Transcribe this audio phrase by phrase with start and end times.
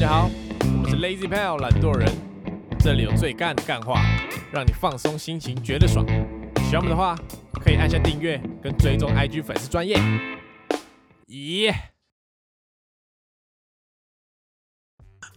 [0.00, 0.30] 家好，
[0.82, 2.10] 我是 Lazy Pal 懒惰人，
[2.78, 4.00] 这里有最干的干话，
[4.50, 6.06] 让你放松心情，觉得爽。
[6.70, 7.14] 喜欢我们的话，
[7.62, 9.98] 可以按下订阅跟追踪 IG 粉丝专业。
[11.26, 11.70] 咦、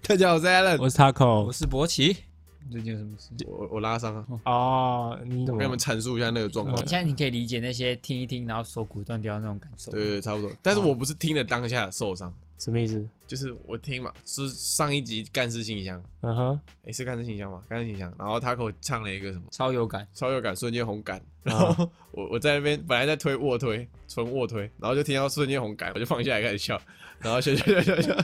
[0.08, 1.52] 大家好，我是 Alan，我是 Taco 我。
[1.52, 2.24] 是博奇，
[2.72, 3.30] 最近有什么事？
[3.48, 6.88] 我我拉伤了，哦，你怎么我跟你们阐述一下那个状况嗯。
[6.88, 9.92] 现在你可以理解那些听一听，然后手骨断掉那种感受。
[9.92, 10.52] 对对对，差不多。
[10.62, 13.08] 但是我不是听了当下受伤，什么意思？
[13.28, 17.64] 就是我听嘛，是上一集干事信箱，嗯哼，诶，是干事信箱嘛？
[17.68, 20.08] 干事信箱，然后 Taco 唱了一个什么超有感。
[20.14, 26.80] 超有感，瞬间红感，然后我我在那边本来在推卧推，纯卧推，然后就听到瞬间红感，我就放下来开始笑，
[27.20, 28.18] 然后笑笑笑笑笑，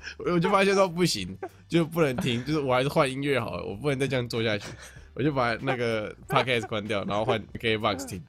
[0.18, 1.36] 我就发现说不行，
[1.68, 4.68] 就不能听，就是我还是换音乐好了，我不能再这样做下去，
[5.14, 8.22] 我就把那个 podcast 关掉，然后换 KBox 听，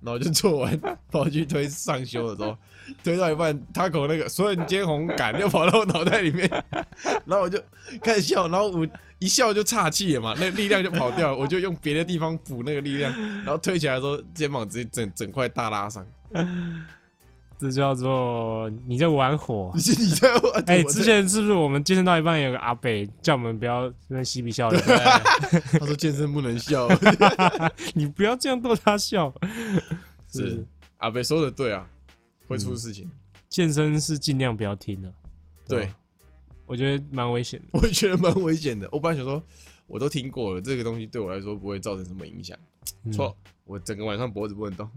[0.00, 0.80] 然后就做完
[1.10, 2.56] 跑去推上修的时候，
[3.02, 6.48] 推到一半他口那个瞬间红感就跑到我脑袋里面，
[7.24, 7.62] 然后我就
[8.02, 8.86] 开始笑，然后我
[9.18, 16.06] 一笑就岔气了嘛，那力量就跑掉，我就用别的地方补那个力量，然后推起来的时候，肩膀直接整整块大拉伤。
[17.70, 19.72] 这叫做你在玩火。
[19.76, 20.64] 你是你在玩？
[20.66, 24.82] 哎、之前是不是我们健身到一半有个阿北叫我们不要那边嬉皮笑脸？
[25.78, 26.86] 他说健身不能笑，
[27.94, 29.32] 你不要这样逗他笑。
[30.30, 30.64] 是
[30.98, 31.88] 阿北说的对啊，
[32.46, 33.10] 会出事情。
[33.48, 35.12] 健身是尽量不要听的。
[35.66, 35.90] 对，
[36.66, 37.66] 我觉得蛮危险的。
[37.72, 38.88] 我也觉得蛮危险的。
[38.92, 39.42] 我本来想说，
[39.86, 42.58] 我都听过了，这个东西对我来说不会造成什么影响。
[43.04, 44.90] 嗯错，我整个晚上脖子不能动，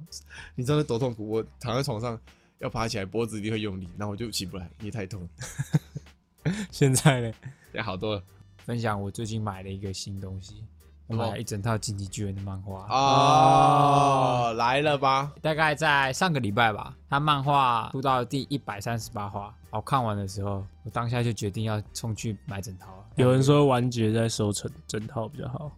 [0.55, 1.29] 你知道那多痛苦？
[1.29, 2.19] 我躺在床上
[2.59, 5.29] 要爬起来，脖子一定会用力，然后我就起不来，因为太痛了。
[6.71, 7.31] 现在呢？
[7.71, 8.23] 现在好多了
[8.65, 10.63] 分享我最近买了一个新东西，
[11.07, 15.33] 我买了一整套《进击巨人》的漫画，哦，来了吧？
[15.41, 16.95] 大概在上个礼拜吧。
[17.09, 23.05] 他漫画出到第一百三十八话，我看完的时候，我当下就决定要冲去买整套了。
[23.15, 25.71] 有人说完结再收成整套比较好。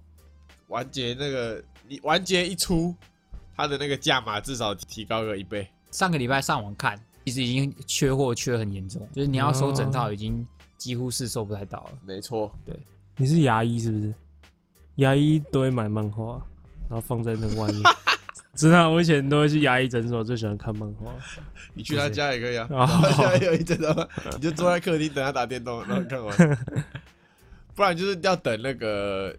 [0.68, 2.96] 完结那个，你完结一出，
[3.56, 5.68] 它的那个价码至少提高个一倍。
[5.92, 10.46] 上个礼拜上网看，其实已经缺货缺很严重，就是你要收整套已经
[10.78, 11.92] 几乎是收不太到了。
[12.06, 12.76] 没错，对
[13.18, 14.14] 你是牙医是不是？
[14.96, 16.42] 牙医都会买漫画，
[16.90, 17.82] 然后放在那个外面。
[18.56, 21.14] 真的啊，我以前都会去牙医诊所，最喜欢看漫画。
[21.74, 26.58] 你去他家也可以啊，哦他家有一整套，你就坐在客厅等他打电动，然后看完。
[27.74, 29.34] 不然就是要等那个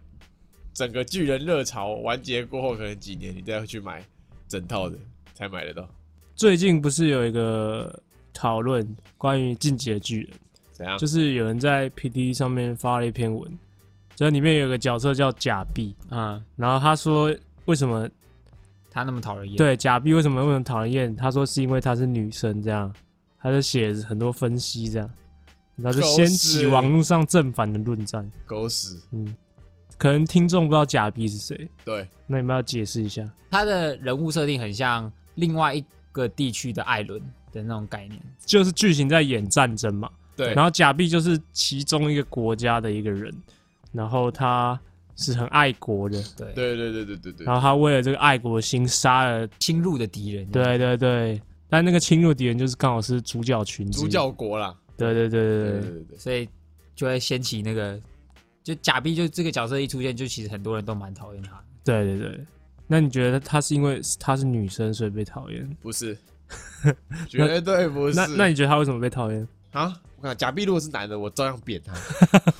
[0.73, 4.03] 整个巨人热潮完结过后，可能几年你再去买
[4.47, 4.97] 整套的
[5.35, 5.87] 才买得到。
[6.35, 8.01] 最近不是有一个
[8.33, 8.87] 讨论
[9.17, 10.31] 关于进击的巨人，
[10.71, 10.97] 怎样？
[10.97, 13.51] 就是有人在 P D 上面发了一篇文，
[14.15, 18.09] 这里面有个角色叫假币，嗯，然后他说为什么
[18.89, 21.15] 他那么讨人厌。，对假币为什么那么讨人厌？
[21.15, 22.91] 他说是因为她是女生，这样，
[23.39, 25.09] 他就写很多分析这样，
[25.75, 28.29] 然后就掀起网络上正反的论战。
[28.45, 28.99] 狗屎！
[29.11, 29.35] 嗯，
[29.97, 33.29] 可能听众不知道假币是谁，对，那你们要解释一下。
[33.51, 38.19] 他的人物设定很像另外一个地区的艾伦的那种概念。
[38.45, 43.33] 就是剧情在演战争嘛，对，然后假币就是其中一个国家的一个人，
[43.91, 44.79] 然后他
[45.15, 50.45] 是很爱国的，对，对对对对对对然后他为了这个爱国心杀了，侵入的敌人。
[50.49, 54.75] 对对对，但那个侵入敌人就是刚好是主角群主，角国啦。
[54.97, 56.47] 对对对对对对，对对对，所以
[56.95, 57.99] 就会掀起那个，
[58.63, 61.59] 就假币就这个角色一出现，就其实很多人都蛮讨厌他。
[61.83, 62.39] 对对对。
[62.91, 65.77] 那你觉得她是因为她是女生所以被讨厌？
[65.81, 66.17] 不是，
[67.29, 68.15] 绝对不是。
[68.15, 69.47] 那那你觉得她为什么被讨厌？
[69.71, 71.93] 啊，我看假币如果是男的，我照样扁他，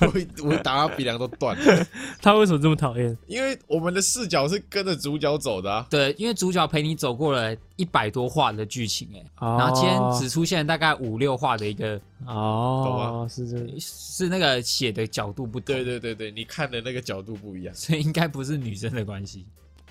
[0.06, 1.86] 我会我会打他鼻梁都断了，
[2.22, 3.14] 他为什么这么讨厌？
[3.26, 5.86] 因为我们的视角是跟着主角走的啊。
[5.90, 17.74] 对，因为主角陪你走过了一百多话的剧情，哎，哦然后今天只出现大概五六话的一个，哦，是这是那个写的角度不同，对，对对对，你看的那个角度不一样。
[17.74, 19.44] 所以应该不是女生的关系。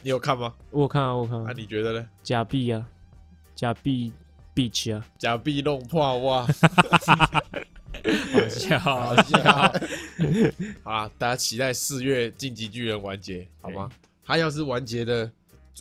[0.04, 0.54] 你有看吗？
[0.72, 2.10] 我有看啊，我有看啊，啊，你觉得呢？
[2.24, 2.86] 假币啊，
[3.56, 4.12] 假币
[4.56, 6.48] beach 啊，假币弄破哇！
[8.34, 9.38] 好笑，好笑。
[10.84, 13.90] 好啦，大家期待四月晋级巨人完结，好吗？
[14.24, 15.30] 他要是完结的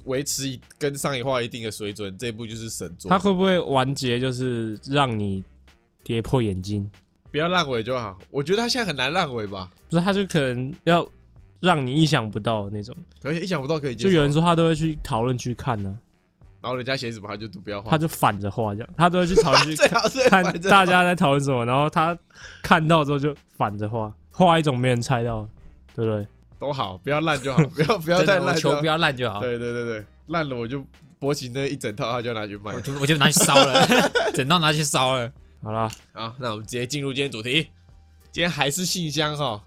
[0.04, 3.08] 维持一跟上一话一定的水准，这部就是神作。
[3.08, 5.42] 他会不会完结就是让你
[6.02, 6.90] 跌破眼镜？
[7.30, 8.18] 不要烂尾就好。
[8.30, 11.08] 我觉得他现在很难烂尾吧，不是，他就可能要
[11.60, 12.96] 让你意想不到的那种。
[13.22, 14.10] 而且意想不到可以接受。
[14.10, 15.96] 就有人说他都会去讨论区看呢、
[16.60, 22.16] 然后人家写什么他就都不要画，他就反着画这样，他都会去讨论区 最好是看大家在讨论什么，然后他
[22.62, 25.48] 看到之后就反着画，画一种没人猜到的，
[25.96, 26.26] 对不对？
[26.58, 29.40] 都好，不要烂就好，不要 不要真太烂球不要烂就好。
[29.40, 30.84] 对对对对，烂了我就
[31.18, 32.80] 博奇那一整套他就拿去卖我。
[32.82, 33.86] 就我就拿去烧了，
[34.34, 35.32] 整套拿去烧了。
[35.62, 37.68] 好啦，好，那我们直接进入今天主题。
[38.30, 39.62] 今天还是信箱哈。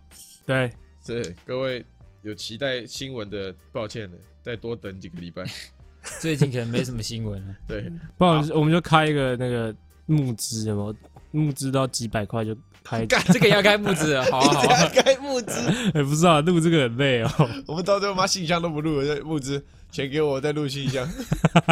[0.46, 0.72] 对，
[1.06, 1.86] 是各位
[2.22, 5.44] 有期待新闻的，抱歉了，再多等几个礼拜。
[6.20, 7.56] 最近可能没什么新闻了。
[7.68, 9.74] 对，不然我们就开一个那个
[10.06, 10.96] 募资，有没有？
[11.32, 14.90] 募资到几百块就开，干这个要开募资了，好 啊好啊。
[14.90, 15.60] 开募资，
[15.96, 17.30] 哎，不知道录这个很累哦。
[17.66, 21.10] 我们到最后妈信箱都不录了，就募资钱给我，再录信箱，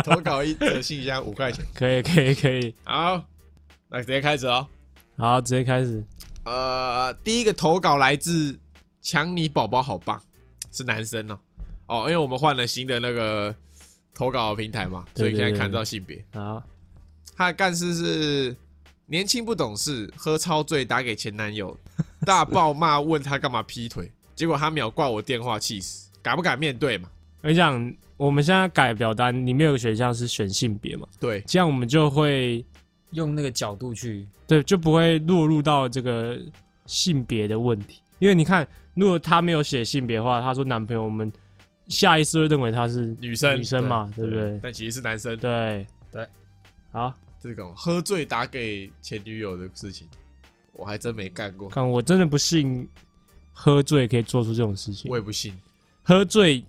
[0.04, 1.64] 投稿一则信箱五块钱。
[1.76, 3.24] 可以可以可以，好，
[3.88, 4.68] 那直接开始哦。
[5.16, 6.04] 好，直接开始。
[6.44, 8.58] 呃，第一个投稿来自
[9.02, 10.22] 强尼宝宝，好棒，
[10.72, 11.40] 是男生哦。
[11.88, 13.54] 哦，因为我们换了新的那个
[14.14, 16.24] 投稿平台嘛，所以现在看到性别。
[16.34, 16.64] 好，
[17.36, 18.56] 他的干事是
[19.08, 21.78] 年轻不懂事，喝超醉打给前男友，
[22.26, 27.10] 大爆骂问他干嘛劈腿，结果他秒挂我电话，气死，敢不敢面对嘛？
[27.42, 32.64] 我跟你讲，我们现在改表单里面有个选项是选性别嘛，对，这样我们就会
[33.12, 36.40] 用那个角度去，对就不会落入到这个
[36.86, 38.00] 性别的问题。
[38.22, 41.34] 因为你看，如果他没有写性别的话，他说男朋友，我们
[41.88, 44.60] 下意识会认为他是女生女生嘛，对不对？
[44.62, 45.36] 但其实是男生。
[45.38, 46.28] 对对，
[46.92, 50.08] 好，这种喝醉打给前女友的事情，
[50.74, 52.88] 我还真没干过，看我真的不信
[53.52, 55.18] 喝醉可以做出这种事情我。
[55.18, 55.60] 也不信。
[56.04, 56.64] 喝醉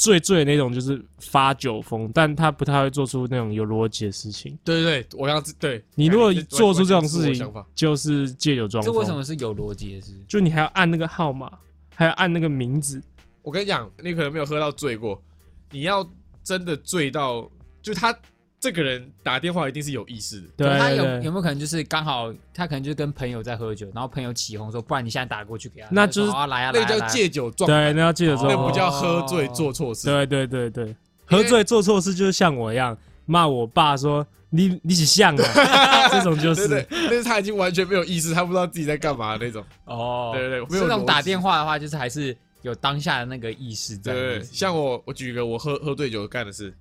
[0.00, 4.58] 醉醉的那种就是发酒疯，但他不太会做出那种有逻辑的事情。
[4.64, 8.90] 对对对，我刚刚对你如果这做出这种事情就是借酒装疯。
[8.90, 10.14] 这为什么是有逻辑的事？
[10.26, 11.52] 就你还要按那个号码，
[11.94, 13.02] 还要按那个名字，
[13.42, 15.22] 我跟你讲，你可能没有喝到醉过，
[15.70, 16.10] 你要
[16.42, 17.46] 真的醉到，
[17.82, 18.18] 就他
[18.60, 20.48] 这个人打电话一定是有意识的。
[20.58, 27.08] 对他有有没有可能就是刚好他可能就是跟朋友在喝酒，然后朋友起哄说，不然你现在打过去给他，那就是啊来啊来那个叫啊来啊。
[27.08, 28.56] 借酒壮对，胆，那叫借酒装疯。
[28.56, 30.06] 那不叫喝醉做错事。
[30.06, 39.64] 对对对对，喝醉做错事就是像我一样骂我爸说你你是像啊， 这种就对是，但是他已经完全没有意识，他不知道自己在干嘛那种。
[39.86, 44.12] 哦，对对对，没有这种打电话的话，就是还是有当下的那个意识在。
[44.12, 46.74] 对对对，像我，我举一个我喝喝醉酒干的事，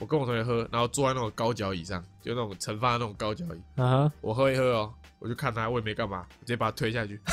[0.00, 7.20] 我跟我同学喝，然后坐在那种高脚椅上，就那种盛放的那种高脚椅，啊哈，我喝一喝哦，我就看他，我也没干嘛，我直接把他推下去。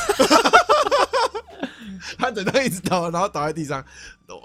[2.20, 3.84] 他等到一直倒，然后倒在地上，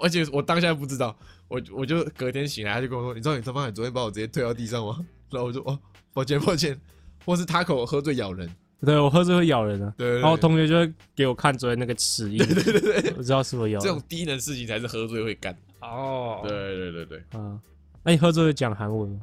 [0.01, 1.15] 而且我当下不知道，
[1.47, 5.77] 我我就隔天醒来，他就跟我说：“你知道你他妈你昨天把我直接推到地上吗？”然后我就哦，
[6.13, 6.79] 抱歉抱歉，
[7.25, 8.49] 或是他口喝醉咬人，
[8.85, 9.93] 对我喝醉会咬人啊。
[9.97, 15.55] 对对对然后同学就会给我看昨天那个齿印，对对对我知道是我咬人这种低能事情才是喝醉会干。
[15.81, 17.59] 哦，对对对对，啊。
[18.03, 19.19] 那你喝醉会讲韩文吗？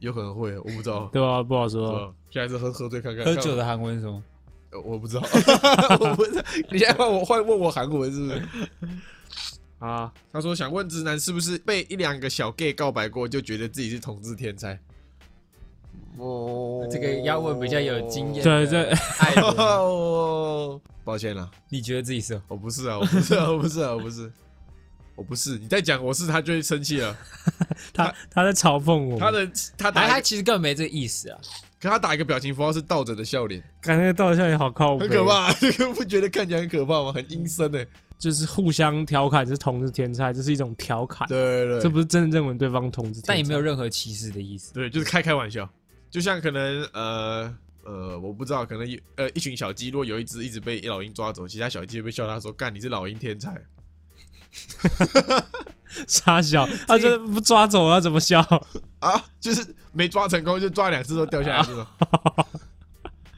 [0.00, 1.08] 有可能会，我不知道。
[1.12, 1.42] 对吧？
[1.42, 1.92] 不好说。
[1.92, 4.22] 道现在是喝喝醉看看，喝酒的韩文是什么？
[4.70, 5.22] 呃我不知道，
[6.00, 6.42] 我不知道。
[6.70, 8.42] 你现在换我换问我韩文是不是？
[9.78, 14.78] 啊，他说想问直男是不是被一两个小 gay 告白过，就觉得自己是同志天才？
[16.18, 18.42] 哦这个要问比较有经验。
[18.42, 18.92] 对对
[19.42, 22.40] 哦，抱歉了，你觉得自己是？
[22.48, 24.32] 我不是啊，我不是啊，我不是啊，我不是，
[25.14, 25.58] 我不是。
[25.58, 27.16] 你再讲我是，他就会生气了。
[27.92, 31.38] 他他在嘲讽我，他的他打一个，其实根本没这个意思啊。
[31.80, 35.52] 可他打一个表情符号是倒着的笑脸，感觉到笑脸好靠谱，很可，怕。
[35.54, 37.12] 这个不觉得看起来很可怕吗？
[37.12, 37.86] 很阴森诶。
[38.16, 44.72] 就是互相调侃是同是天才，这是一种调侃，对对对，这不是真的认为对方同志天才，但也没有任何歧视的意思。
[44.72, 45.68] 对，就是开开玩笑，
[46.10, 53.60] 就像可能呃呃，我不知道，可能有呃一群小鸡，如果有一只一直被老鹰抓走，其他小鸡会笑他说：“干，你是老鹰天才。
[56.08, 58.40] 傻笑，他就不抓走了，怎么笑？”
[59.00, 61.86] 啊，就是没抓成功，就抓两次都掉下来这种。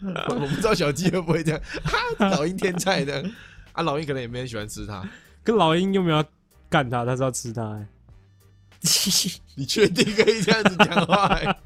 [0.29, 3.25] 我不知道小鸡会不会这样，哈，老鹰天才的
[3.73, 5.03] 啊，老鹰可能也没人喜欢吃它。
[5.43, 6.25] 跟老鹰又没有要
[6.69, 7.87] 干它，它是要吃它、欸。
[9.57, 11.59] 你确定可以这样子讲话、欸？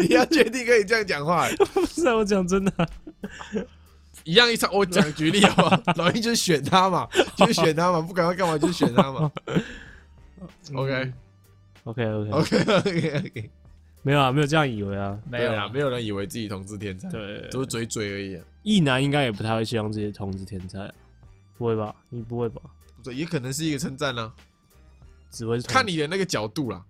[0.00, 1.54] 你要确定可以这样讲话、欸？
[1.72, 2.88] 不是啊，我讲真的啊、
[4.24, 5.82] 一样一场， 我讲举例好不好？
[5.96, 9.30] 老鹰就是选他嘛，就是选他嘛，不管他干嘛就是选他嘛。
[10.74, 11.12] OK
[11.84, 13.50] OK OK，OK OK OK，
[14.02, 15.18] 没有啊，没有这样以为啊。
[15.30, 18.44] 没有啊，没有人以为自己同志天才，对，都是嘴嘴而已、啊。
[18.62, 20.92] 异男应该也不太会希望自己是同志天才啊、
[21.58, 21.94] 不会吧？
[22.08, 22.60] 你不会吧？
[23.02, 24.32] 对，也可能是一个称赞呢，
[25.30, 26.82] 只会看你的那个角度啦。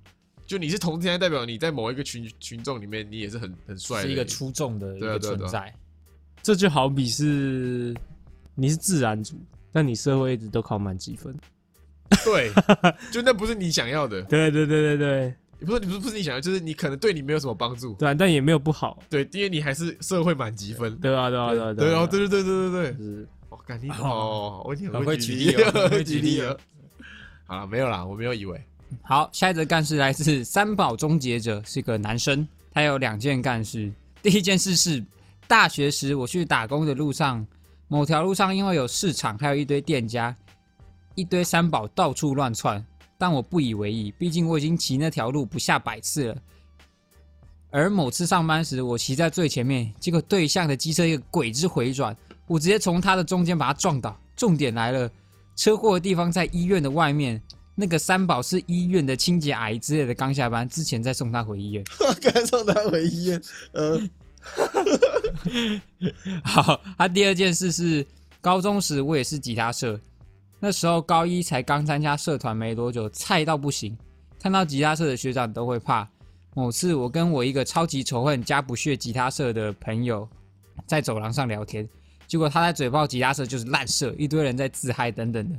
[0.47, 5.75] 就你是同志天才，代表你在某一个群群众里面，你也是很很帅的，是一个出众的一个对啊对啊对啊存在。
[6.45, 7.95] 这就好比是
[8.55, 9.35] 你是自然组，
[9.73, 11.35] 但你社会一直都考满积分。
[12.23, 12.53] 对，
[13.11, 20.95] 就那不是你想要的，对对对对对不是你不是不是你想要，就是你可能对你没有什么帮助，对啊，但也没有不好，对，因为你还是社会满积分。
[20.99, 26.55] 对啊对啊对啊对哦，啊，对对对对对对，是我感你哦，我你很会举举例哦很会举举例了。
[27.47, 28.63] 好了，没有啦，我没有以为。
[29.01, 33.91] 好，下一则干事来自三宝终结者，是一个男生，他有两件干事。
[34.23, 35.03] 第一件事是
[35.47, 37.47] 大学时我去打工的路上，
[37.89, 40.35] 某条路上因为有市场，还有一堆店家，
[41.15, 42.85] 一堆三宝到处乱窜，
[43.19, 46.37] 但我不以为意，毕竟我已经骑那条路不下百次了。
[47.71, 54.17] 而某次上班时，我骑在最前面，结果对向的机车一个鬼之回转，我直接从他的中间把他撞倒。
[54.37, 55.11] 重点来了，
[55.57, 57.43] 车祸的地方在医院的外面，
[57.75, 61.85] 那个三宝是医院的清洁阿姨之类的，刚下班之前再送他回医院。
[62.21, 63.43] 赶送他回医院。
[63.73, 64.01] 呃，
[66.45, 68.07] 好，他第二件事是
[68.41, 69.99] 高中时我也是吉他社，
[70.61, 73.97] 那时候高一才刚参加社团没多久，菜到不行，
[74.41, 76.09] 看到吉他社的学长都会怕。
[76.55, 80.29] 某次我跟我一个超级仇恨加不屑吉他社的朋友
[80.87, 81.89] 在走廊上聊天，
[82.27, 85.59] 结果他在嘴炮吉他社就是烂社，一堆人在自嗨等等的。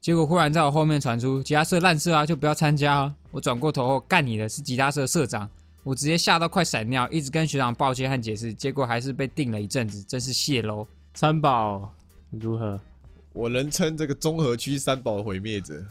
[0.00, 3.14] 结果忽然在我后面传出吉他社烂社啊，就不要参加啊！
[3.30, 5.48] 我转过头后干你的是吉他社社长。
[5.82, 10.86] 我直接吓到快闪尿，一直跟学长抱歉和解释，结果还是被定了一阵子，真是谢喽。
[11.14, 11.92] 三宝
[12.30, 12.80] 如何？
[13.32, 15.82] 我人称这个综合区三宝毁灭者，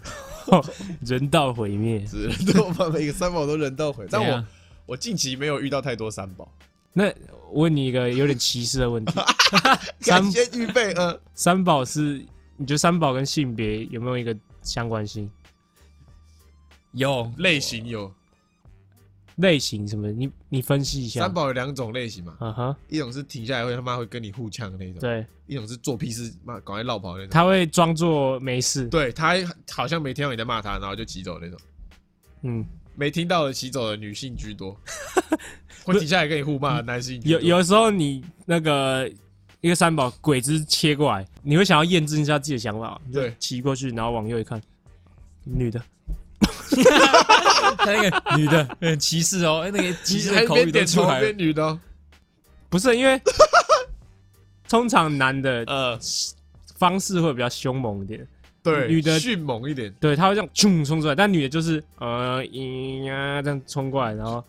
[1.06, 2.06] 人道毁灭。
[2.06, 4.08] 是都把 每个三宝都人道毁。
[4.10, 4.46] 但我
[4.86, 6.50] 我近期没有遇到太多三宝。
[6.94, 7.06] 那
[7.52, 9.14] 我问你一个有点歧视的问题：
[10.02, 12.24] 三感谢预备，呃，三宝是
[12.58, 15.30] 你觉得三宝跟性别有没有一个相关性？
[16.92, 18.14] 有类型有
[19.42, 20.10] 类型什么？
[20.12, 21.22] 你你分析一下。
[21.22, 27.30] 三宝有两种类型嘛，嗯哼，一种是停下来会他妈会跟你互呛的那种，对，一种是做屁事妈赶快绕跑那种。
[27.30, 28.88] 他会装作没事。
[28.88, 29.34] 对他
[29.72, 31.60] 好像没听到你在骂他，然后就骑走那种。
[32.44, 34.76] 嗯，没听到的骑走的女性居多，
[35.84, 39.12] 会停下来跟你互骂的男性居多有有时候你那个
[39.62, 44.62] 一个三宝鬼子切过来，你会想要验证一下自己的想法，对骑过去，然后往右一看，
[45.44, 45.80] 女的，
[47.78, 51.38] 他那个女的很歧视哦，那个歧视还的口语都出来了边。
[51.38, 51.80] 女的哦，
[52.70, 53.20] 不是因为
[54.70, 56.00] 通常男的呃，
[56.78, 58.26] 方式会比较凶猛一点，
[58.64, 64.44] 对，女的迅猛一点，对，他会这样冲冲出来，但女的就是呃咿呀这样冲过来，然后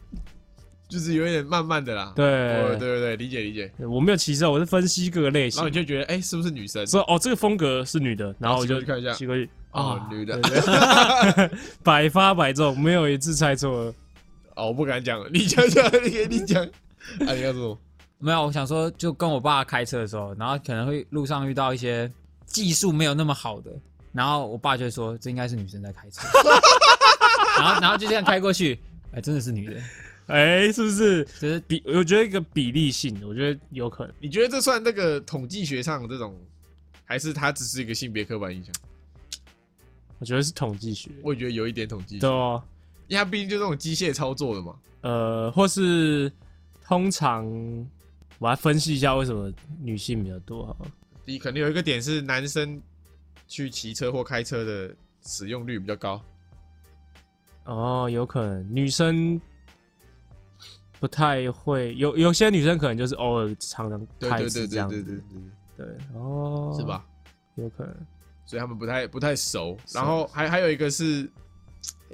[0.88, 2.12] 就是有一点慢慢的啦。
[2.14, 3.72] 对哦对对对，理解理解。
[3.78, 6.86] 我没有歧视，我是分析各个类型然后你，就觉得，哎，是不是女生？
[6.86, 10.40] 说哦这个风格是女的，然后我就去看一下骑过去哦啊，女的
[11.82, 13.94] 百发百中，没有一次猜错了。
[14.54, 16.62] 哦，我不敢讲，你讲讲，你给你讲。
[17.26, 17.78] 啊，你要说
[18.18, 22.10] 没有，我想说，就跟我爸开车的时候，然后可能会路上遇到一些
[22.46, 23.70] 技术没有那么好的，
[24.12, 26.20] 然后我爸就会说这应该是女生在开车，
[27.58, 28.78] 然后然后就这样开过去，
[29.12, 29.80] 哎，真的是女的，
[30.26, 31.82] 哎，是不是就是比？
[31.86, 34.14] 我觉得一个比例性，我觉得有可能。
[34.20, 36.38] 你觉得这算那个统计学上的这种，
[37.04, 38.72] 还是它只是一个性别刻板印象？
[40.22, 42.62] 我觉得是统计学，我也觉得有一点统计学对，哦，
[43.08, 44.76] 因为它毕竟就这种机械操作的嘛。
[45.00, 46.30] 呃，或是
[46.84, 47.44] 通常
[48.38, 50.90] 我来分析一下为什么女性比较多好了。
[51.26, 52.80] 第一，可能有一个点是男生
[53.48, 56.22] 去骑车或开车的使用率比较高。
[57.64, 59.40] 哦，有可能女生
[61.00, 65.24] 不太会，有有些女生可能就是偶尔常常开对对对车这样子，对对对
[65.78, 66.86] 对对哦，对，是？
[66.86, 67.04] 吧？
[67.56, 67.96] 有可能，
[68.44, 69.76] 所以他们不太不太熟。
[69.92, 71.28] 然后还还有一个是，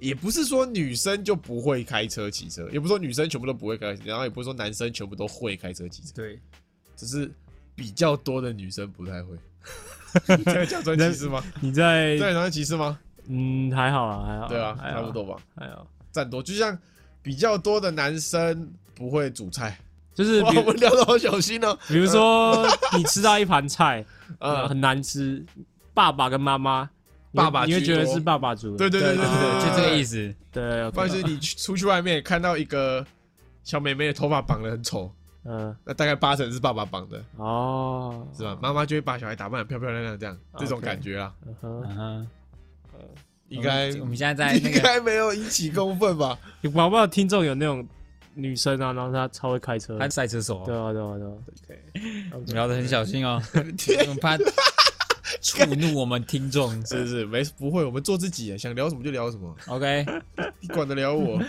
[0.00, 6.40] 也不是说女生就不会开车骑车，也不是说女生全部都不会开车，然后也不是说男生全部都会开车骑车，对，
[6.96, 7.30] 只是
[7.74, 9.36] 比较多的女生不太会。
[10.38, 11.44] 你在讲算歧视吗？
[11.60, 12.98] 你在这样讲算歧视吗？
[13.26, 16.42] 嗯还好啊，还好，对啊，差不，多吧，还好，占多。
[16.42, 16.76] 就像
[17.20, 19.78] 比较多的男生不会煮菜，
[20.14, 21.78] 就是比我们聊的好小心哦。
[21.86, 22.66] 比如说
[22.96, 24.02] 你吃到一盘菜，
[24.38, 25.44] 呃，呃，很难吃，
[25.98, 26.88] 爸爸跟妈妈，
[27.34, 30.14] 爸爸你会觉得是爸爸煮的，对对对对对对，对，就这个意思。
[30.14, 30.34] 思。
[30.52, 33.04] 对，或者是你去出去外面看到一个
[33.64, 35.12] 小妹妹的头发绑得很丑，
[35.44, 38.56] 嗯，那大概八成是爸爸绑的，哦，是吧？
[38.62, 42.26] 妈妈就会把小孩打扮得漂漂亮亮，这样这种感觉啊，嗯哼，
[43.48, 46.38] 应该我们我们现在在 那应个该没有引起公愤吧？
[46.60, 47.84] 有搞不好听众有那种
[48.34, 51.32] 女生啊，然后她超会开车，她赛车手对，啊对啊对啊
[52.30, 53.42] ，OK，，OK，聊得很小心哦，
[53.76, 54.36] 天我们怕
[55.40, 56.70] 触怒我们听众。
[56.86, 60.04] 是不是没不会，我们做自己，想聊什么就聊什么，OK，
[60.60, 61.38] 你管得了我？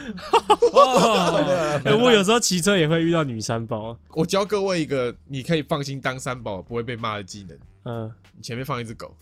[2.01, 9.15] 我有时候骑车也会遇到女三宝，我教各位一个你可以放心当三宝不会被骂的技能，嗯你前面放一只狗。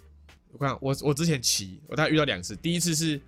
[0.51, 2.55] 我看我我之前骑，我大概遇到两次。
[2.55, 3.19] 第一次是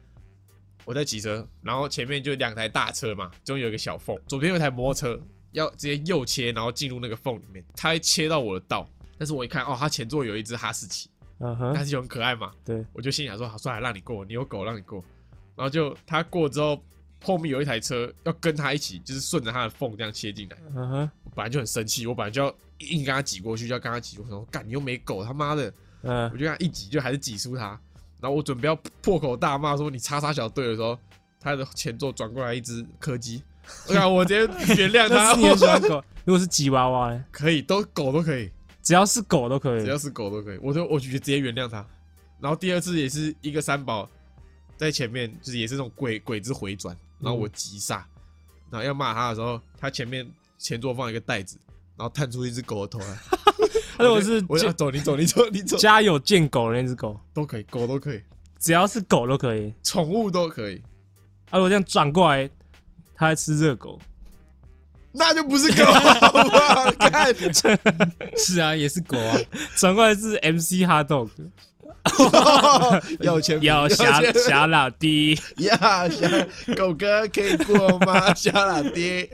[0.85, 5.19] 我在骑车，然后前面就两台大车嘛，中间有一个小缝，左边有一台摩托车，
[5.51, 8.87] 要直接右切，然后进入那个缝里面，它会切到我的道。
[9.17, 15.03] 但是我一看，哦，它前座有一只哈士奇，嗯哼，哈士奇很可爱嘛，对，我就心想说，好，算了，让你过，你有狗让你过。
[15.55, 16.81] 然后就他过之后，
[17.23, 20.57] 后面有一台车要跟他一起，就是顺着他的缝这样切进来。
[20.75, 24.31] 嗯哼，我本来就很生气，我本来就要硬跟他挤过去，就要跟他挤过去。
[24.31, 25.73] 我说干，你又没狗，他妈的！
[26.01, 27.77] 嗯我就跟他一挤，就还是挤输他。
[28.21, 30.97] 然后我准备要破口大骂说你叉叉小队的时候，
[31.39, 33.41] 他的前座转过来一只柯基，
[33.87, 34.39] 我看我直接
[34.75, 36.03] 原谅他那是，你很喜欢狗。
[36.25, 37.25] 如果是吉娃娃呢？
[37.31, 38.49] 可以，都狗都可以，
[38.81, 39.89] 只要是狗都可以只。
[39.89, 41.85] 要是狗都可以，我就我就直接原谅他。
[42.39, 44.09] 然后第二次也是一个三宝
[44.77, 48.07] 在前面，就是也是那种鬼鬼子回转，然后我急刹，
[48.71, 50.25] 然后要骂他的时候，他前面
[50.57, 51.57] 前座放一个袋子，
[51.97, 53.17] 然后探出一只狗的头来。
[53.97, 58.21] 他如果是我要走，你走，你走，你走，家有见狗的那只狗，都可以，狗都可以，
[58.57, 59.73] 只要是狗都可以。
[59.83, 60.81] 宠物都可以，
[61.49, 62.49] 啊，如果这样转过来，
[63.13, 63.99] 他在吃热狗，
[65.19, 66.91] 那就不是狗，好不好？
[67.09, 67.35] 看，
[68.37, 69.37] 是啊，也是狗啊。
[69.75, 71.29] 转过来是 MC Hot Dog，
[73.19, 76.27] 有钱要小钱小老弟， 呀，小
[76.75, 78.33] 狗哥可以过吗？
[78.33, 79.29] 小老弟，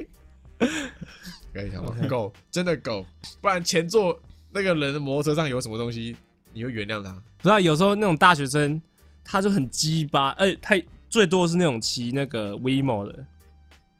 [1.54, 1.96] 可以想吗？
[2.10, 3.06] 狗真的狗，
[3.39, 4.20] 不然前座
[4.51, 6.18] 那个人的摩托车上有什么东西，
[6.51, 7.12] 你会原谅他？
[7.12, 8.82] 不知道有时候那种大学生
[9.24, 10.75] 他就很鸡巴，哎、他
[11.12, 13.24] 最多是那种骑那个 WeMo 的，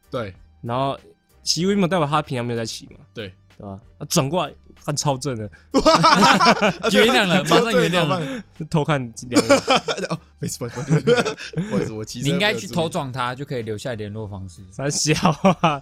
[0.10, 1.00] 对然后
[1.46, 3.80] 骑 WeMo 代表他平常没有在骑嘛，对，对吧？
[4.00, 5.50] 啊转过来看超正的，
[6.92, 8.44] 原谅了马上原谅了了。
[8.70, 9.00] 偷看
[9.30, 9.58] 两眼，
[10.10, 11.02] 哦，没事，不好意思，
[11.70, 14.62] 不好意思，我骑车你应该去偷撞他，就可以留下联络方式。
[14.72, 15.14] 三小
[15.62, 15.82] 啊！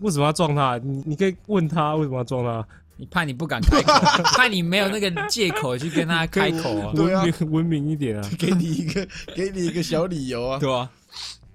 [0.00, 0.78] 为什么要撞他？
[0.78, 3.92] 你你可以问他为什么要撞他，你怕你不敢开口，
[4.36, 8.30] 怕你没有那个借口去跟他开口啊，对啊文明文明一点啊！
[8.38, 10.58] 给你一个，给你一个小理由啊。
[10.58, 10.90] 对吧？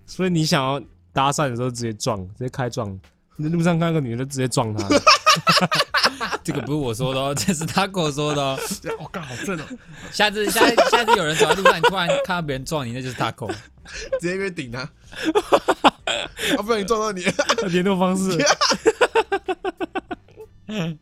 [0.05, 0.81] 所以你想要
[1.15, 2.91] 搭讪的时候直接撞，直接开撞。
[3.37, 4.87] 你在路上看到个女的直接撞她，
[6.43, 8.59] 这个不是我说的哦， 这是他跟我说的哦。
[8.99, 9.63] 我靠，好正哦！
[10.11, 13.49] 下次下次下次有人走在路上，你突然看到别人撞你，那就是他口。
[14.19, 14.89] 直接去顶他，啊，
[16.61, 17.23] 不然你撞到你。
[17.69, 18.37] 联络方式。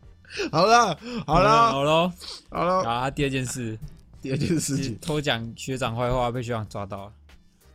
[0.52, 2.12] 好了，好了，好了。
[2.50, 2.82] 好了。
[2.88, 3.78] 啊，第二件事，
[4.20, 7.12] 第二件事情，偷讲学长坏话被学长抓到了。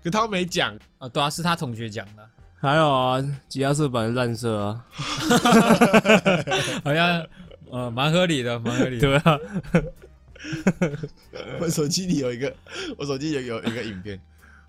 [0.03, 4.85] 可他没讲，啊，对啊，是他同学讲的，还有啊，吉他社版的烂社啊，
[6.83, 7.25] 好像
[7.71, 9.01] 呃蛮合理的，蛮合理的。
[9.01, 9.39] 对啊，
[11.59, 12.53] 我手机里有一个，
[12.97, 14.19] 我手机有有一个影片。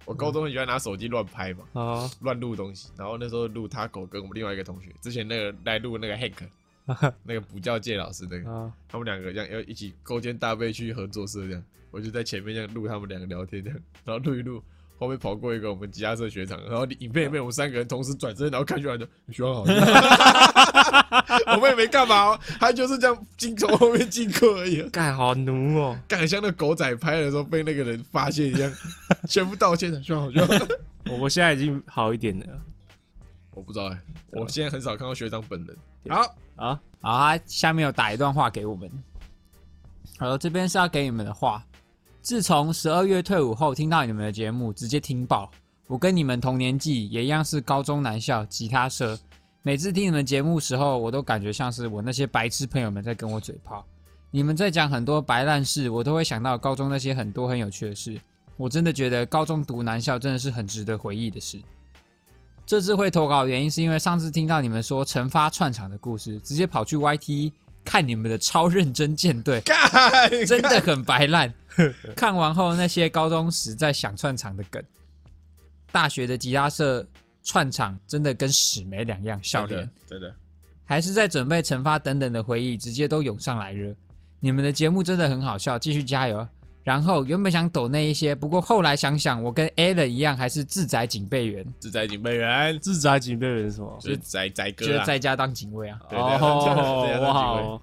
[0.06, 2.88] 我高中很喜欢拿手机乱拍嘛，啊，乱录东西。
[2.96, 6.48] 然后那时候录他狗跟我们另外一个同学，之前那个来录那个 Hank，
[7.22, 11.62] 那个补教界老师那个，啊，他们两个这样要一起勾肩搭背去合作社这样，
[11.92, 14.60] 我就在前面这样录他们两个聊天这样，然后录一录，
[15.00, 19.62] 后面跑过一个我们吉他社学长，然后影片里面我们三个人同时转身，然后看出来就学长好，
[21.56, 28.70] 我们也没干嘛、哦，他就是这样经从后面经过而已，盖好奴哦，干像那狗仔拍的时候被那个人发现一样，
[29.26, 30.66] 全部道歉的，学长好，学长好。
[31.06, 32.46] 我我现在已经好一点了。
[33.52, 33.98] 我不知道哎、
[34.32, 35.74] 我现在很少看到学长本人。
[36.10, 36.20] 好，
[36.56, 38.90] 啊，好，他下面有打一段话给我们。
[40.18, 41.64] 好，这边是要给你们的话。
[42.22, 45.50] 自从十二月退伍后，听到你们的节目，直接听爆。
[45.86, 49.18] 我跟你们同年纪，也一样是高中男校吉他社。
[49.62, 53.84] 每次听你们节目时候，我都感觉像是我那些白痴朋友们在跟我嘴炮。
[54.30, 58.20] 你们在讲很多白烂事，我都会想到高中那些很多很有趣的事。
[58.58, 61.58] 我真的觉得高中读男校真的是很值得回忆的事。
[62.66, 67.50] 这次会投稿的原因是因为上次听到你们说陈发串场的故事，直接跑去 YT
[67.84, 69.62] 看你们的超认真舰队，
[70.46, 71.52] 真的很白烂。
[72.16, 74.82] 看完后那些高中时在想串场的梗，
[75.92, 77.06] 大学的吉他社
[77.42, 79.88] 串场真的跟屎没两样，笑脸。
[80.06, 80.34] 真的，
[80.84, 83.94] 还是在准备惩罚等等的回忆，直接都涌上来了。
[84.40, 86.46] 你们的节目真的很好笑，继续加油。
[86.82, 93.98] 然后原本想抖那一些，不过后来想想，我跟 Alan 一样，还是自宅警备员，自宅警备员，自宅警备员是什么？
[94.00, 95.04] 就是仔仔就是哥啊。
[95.04, 95.98] 在家当警卫啊。
[96.08, 97.82] 对对对哦哇哦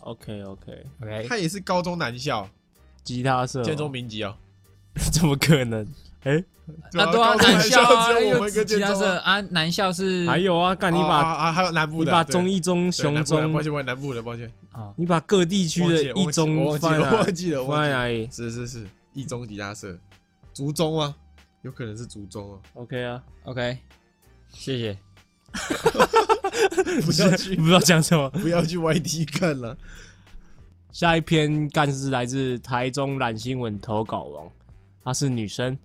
[0.00, 2.48] ，OK OK，OK，他也是高中男校，
[3.04, 4.34] 吉他社哦，建中民籍哦。
[5.12, 5.86] 怎么可能？
[6.24, 6.42] 哎，啊，
[6.90, 8.94] 对啊，高中男校啊，只有我们跟其他建中啊。
[9.00, 17.90] 社啊，男校是还有啊，干你把啊啊，还有南部的，你把对中一中、对雄中抱，歉，我南部的，抱歉，啊，你把各地区的一中我忘记了，放在哪我忘记了，我忘记了。
[17.90, 19.98] 放在哪里是是是，一中吉他社，
[20.54, 21.12] 竹中啊？
[21.62, 22.60] 有可能是竹中啊。
[22.74, 23.76] ？OK 啊，OK，
[24.50, 24.96] 谢谢。
[27.04, 28.30] 不要去不，知道讲什么。
[28.30, 29.76] 不要去 YT 看了。
[30.92, 34.48] 下一篇干是来自台中懒新闻投稿王，
[35.02, 35.76] 她是女生。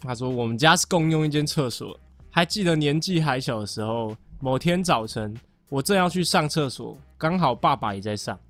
[0.00, 1.96] 她说：“我们家是共用一间厕所，
[2.30, 5.32] 还记得年纪还小的时候，某天早晨
[5.68, 8.40] 我正要去上厕所，刚好爸爸也在上，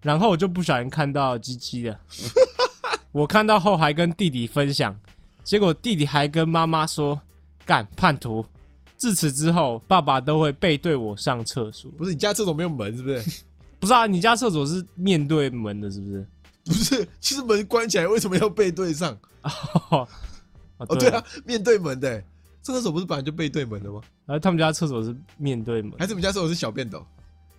[0.00, 2.00] 然后我就不小心看到鸡鸡了。
[3.12, 4.98] 我看到后还跟弟弟分享，
[5.44, 7.20] 结果弟弟还跟妈妈说
[7.66, 8.42] ：‘干叛徒。
[8.96, 11.90] 自此之后，爸爸都会背对我上厕所。
[11.98, 13.42] 不是你家厕所没有门是不是？
[13.78, 16.26] 不是啊，你家厕所是面对门的，是不是？
[16.64, 19.16] 不是，其实门关起来为什么要背对上？
[19.90, 20.08] 哦，
[20.78, 22.24] 哦，对啊，面对门的欸，
[22.62, 24.00] 厕所不是本来就背对门的吗？
[24.24, 27.06] 然后他们家厕所是面对门，还是我们家厕所是小便斗，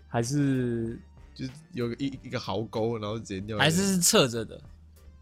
[0.09, 0.99] 还是
[1.33, 3.59] 就是有个一一个壕沟，然后直接尿在里面？
[3.59, 4.59] 还是是侧着的，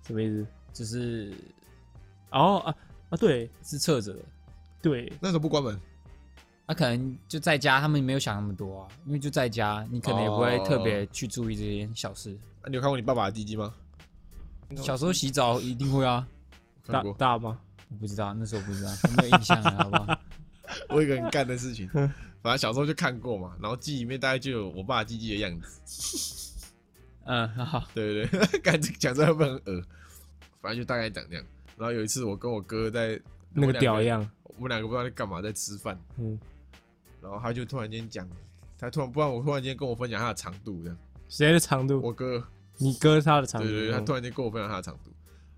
[0.06, 0.48] 什么意思？
[0.74, 1.34] 就是
[2.32, 2.76] 哦啊
[3.10, 4.20] 啊，对是侧着的。
[4.82, 5.80] 对，那时候不关门？
[6.68, 12.38] 他、可能就在家，他们没有想那么多啊，因为就在家，你可能也不会特别去注意这些小事。
[12.62, 13.74] 啊你有看过你爸爸的弟弟吗？
[14.76, 16.28] 小时候洗澡一定会啊，
[16.86, 17.02] 大。
[17.18, 17.58] 大吗？
[17.90, 20.20] 我不知道那时候不知道，我没有印象了，好不好？
[20.90, 21.90] 我有一个很干的事情，
[22.42, 26.58] 反正小时候就看过嘛，然后记忆里面大概就有我爸鸡鸡的样子。
[27.26, 29.84] 嗯，好，对对对， 感觉讲出来会不会很恶？
[30.62, 31.46] 反正就大概讲这样。
[31.76, 33.20] 然后有一次我跟我哥在
[33.52, 36.40] 那个屌样，我们两个不知道在干嘛，在吃饭，嗯，
[37.22, 38.28] 然后他就突然间讲，
[38.80, 40.98] 他突然不然我突然间跟我分享他的长度这样。
[41.28, 42.00] 谁的长度？
[42.02, 42.42] 我哥，
[42.78, 43.68] 你哥他的长度？
[43.68, 45.12] 对对对，他突然间跟我分享他的长度，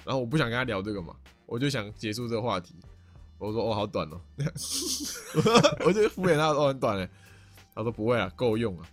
[0.04, 1.16] 然后我不想跟他聊这个嘛，
[1.46, 2.74] 我就想结束这个话题。
[3.40, 4.22] 我说哦，好短哦，
[5.86, 7.10] 我就敷衍他说哦很短嘞。
[7.74, 8.86] 他说不会啊，够用啊。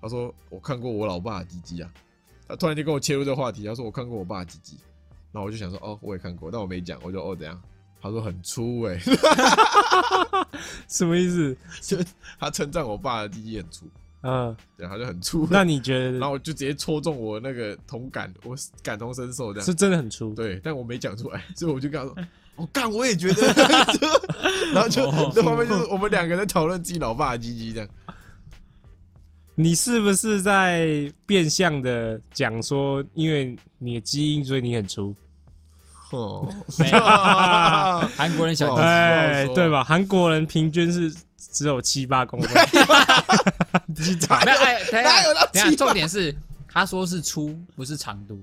[0.00, 1.92] 他说我看过我老爸的鸡鸡啊。
[2.46, 4.78] 他突然就跟我切入这个话题，他说我看过我爸的鸡鸡，
[5.32, 7.60] 然后我就想说哦，我也看过，但我没讲，我就哦怎样？
[8.00, 8.96] 他说很粗哎、
[10.88, 11.56] 什么意思？
[11.82, 11.98] 就
[12.38, 13.86] 他称赞我爸的鸡鸡很粗，
[14.22, 15.48] 嗯，对，他就很粗。
[15.50, 19.66] 那你觉得然后我就直接戳中我那个同感，我感同身受这样。
[19.66, 20.32] 是真的很粗？
[20.32, 22.14] 对，但我没讲出来，所以我就跟他说
[22.58, 23.42] ：“我、干，我也觉得。”
[24.74, 27.88] 然后就哦这方面就是我们两个在讨论自己老爸的鸡鸡这样。
[29.54, 35.14] 你是不是在变相的讲说，因为你的基因，所以你很粗？
[36.10, 39.82] 哦， 没有，韩国人小哦鸡鸡哎，对吧？
[39.82, 42.86] 韩国人平均是只有七八公分，没有，
[45.02, 45.22] 哪
[45.66, 46.34] 有重点是
[46.72, 48.40] 他说是粗，不是长度，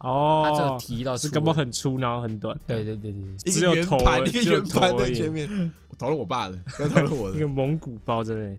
[0.00, 5.08] 哦个，提到是根本很粗，然后很短，对对对对对，一个只有头圆盘，一个而已只有圆盘头而已。
[5.08, 5.72] 在前面。
[5.88, 7.48] 我讨论我爸的，不要讨论我 一的个。
[7.48, 8.56] 蒙古包在那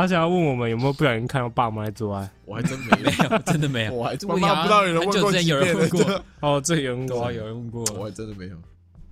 [0.00, 2.30] 他想要问我们有没有不小心看到爸妈在做爱。
[2.46, 3.92] 我还真没没有，真的没有。
[3.92, 6.24] 我还妈这问题好像妈不知道有人问很久之前过 有人问过。
[6.40, 7.84] 哦，这有人对啊，过有人问过。
[7.98, 8.56] 我还真的没有。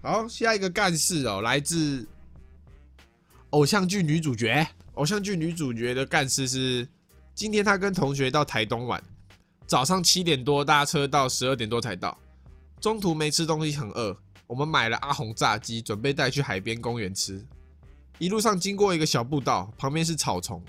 [0.00, 2.08] 好，下一个干事哦，来自
[3.50, 4.66] 偶像剧女主角。
[4.94, 6.88] 偶像剧女主角的干事是，
[7.34, 9.02] 今天她跟同学到台东玩，
[9.66, 12.16] 早上七点多搭车到十二点多才到，
[12.80, 14.16] 中途没吃东西，很饿。
[14.46, 17.44] 我们买了阿红炸鸡，准备带去海边公园吃。
[18.18, 20.60] 一路上经过一个小步道，旁边是草丛，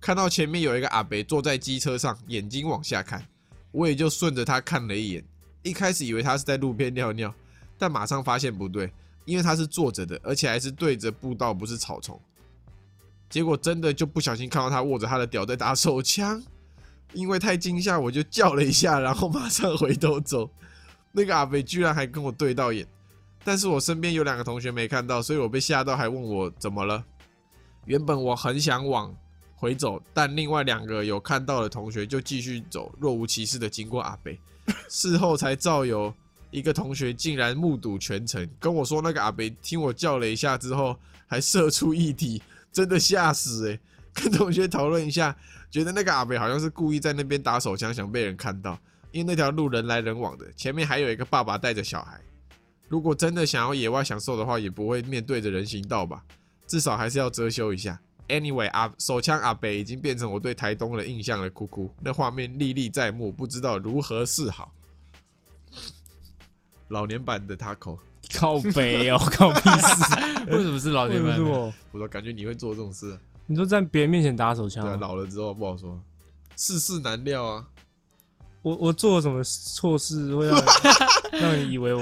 [0.00, 3.26] 看到前面有一个阿伯坐在机车上，眼睛往下看，
[3.70, 5.24] 我也就顺着他看了一眼。
[5.62, 7.34] 一开始以为他是在路边尿尿，
[7.78, 8.92] 但马上发现不对，
[9.24, 12.20] 因为他是坐着的，而且还是对着步道，不是草丛。
[13.30, 16.42] 结果真的就不小心看到他握着他的屌在打手枪，
[17.14, 20.50] 因为太惊吓，我就叫了一下，然后马上回头走。
[21.12, 22.86] 那个阿北居然还跟我对到眼，
[23.44, 27.04] 但是我身边有两个同学没看到，所以我被吓到，还问我怎么了。
[27.86, 29.12] 原本我很想往
[29.56, 34.38] 回走，但另外两个有看到的同学就继续走，若无其事的经过阿北。
[34.88, 36.14] 事后才照有
[36.52, 43.80] 一个同学竟然目睹全程，跟我说那个阿北听我叫了一下之后，还射出一体，真的吓死诶、
[44.14, 45.34] 跟同学讨论一下，
[45.68, 48.78] 觉得那个阿北好像是故意在那边打手枪，想被人看到，
[49.10, 52.20] 因为那条路人来人往的，前面还有一个爸爸带着小孩。
[52.92, 56.22] 如果真的想要野外享受的话，也不会面对着人行道吧，
[56.66, 57.98] 至少还是要遮羞一下。
[58.28, 64.74] Anyway，阿手枪阿北已经变成我对台东的印象了，哭哭，那画面历历在目，不知道如何是好。
[66.88, 67.98] 老年版的 Taco，
[68.34, 70.44] 靠北哦， 靠屁事！
[70.52, 71.36] 为什么是老年版的？
[71.36, 71.72] 什么？
[71.92, 75.00] 我说感觉你会做这种事，你说在别人面前打手枪对啊，吗？
[75.00, 75.98] 老了之后不好说，
[76.56, 77.66] 世事难料啊。
[78.62, 80.62] 我我做了什么错事会让你
[81.40, 82.00] 让你以为我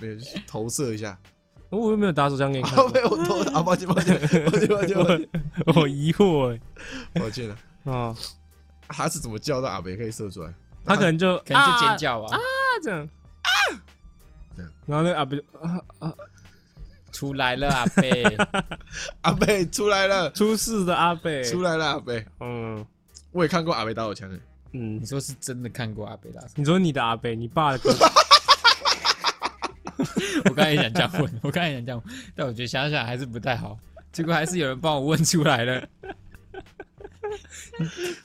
[0.00, 1.16] 没有，就是投射一下。
[1.70, 5.28] 我又没有打手枪给你看啊，没有，我投啊，抱歉，抱歉，抱歉，抱歉，抱歉，
[5.76, 6.60] 我疑惑哎
[7.20, 7.56] 抱歉了。
[7.84, 8.16] 啊，
[8.88, 10.52] 他是怎么叫到阿北可以射出来？
[10.84, 12.40] 他可能就可能就啊尖叫吧，啊
[12.82, 13.08] 这样
[14.56, 16.14] 这样，然后那个阿北就啊啊
[17.12, 18.36] 出来了阿贝，
[19.20, 22.24] 阿北出来了，出事的阿北，出来了，阿北。
[22.40, 22.84] 嗯
[23.30, 24.40] 我也看过阿北打手枪诶，
[24.72, 26.42] 嗯你，说是真的看过阿贝拉？
[26.54, 27.90] 你说你的阿贝，你爸的哥，
[30.44, 33.78] 我刚才也想这样问， 我刚才也想这样问，但我觉得想想还是不太好。
[34.12, 35.88] 结果还是有人帮我问出来了。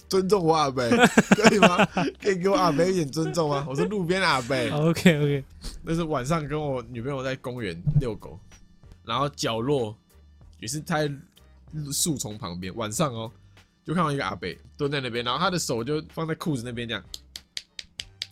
[0.10, 1.86] 尊重我阿贝，可以吗？
[2.22, 3.66] 可以给我阿贝一点尊重吗？
[3.70, 5.44] 我是路边阿贝，OK OK，
[5.84, 8.40] 那是晚上跟我女朋友在公园遛狗，
[9.04, 9.96] 然后角落
[10.60, 11.12] 也是在
[11.92, 13.32] 树丛旁边，晚上哦，
[13.86, 17.04] 就看到一个阿北蹲在那边，然后他的手就放在裤子那边这样，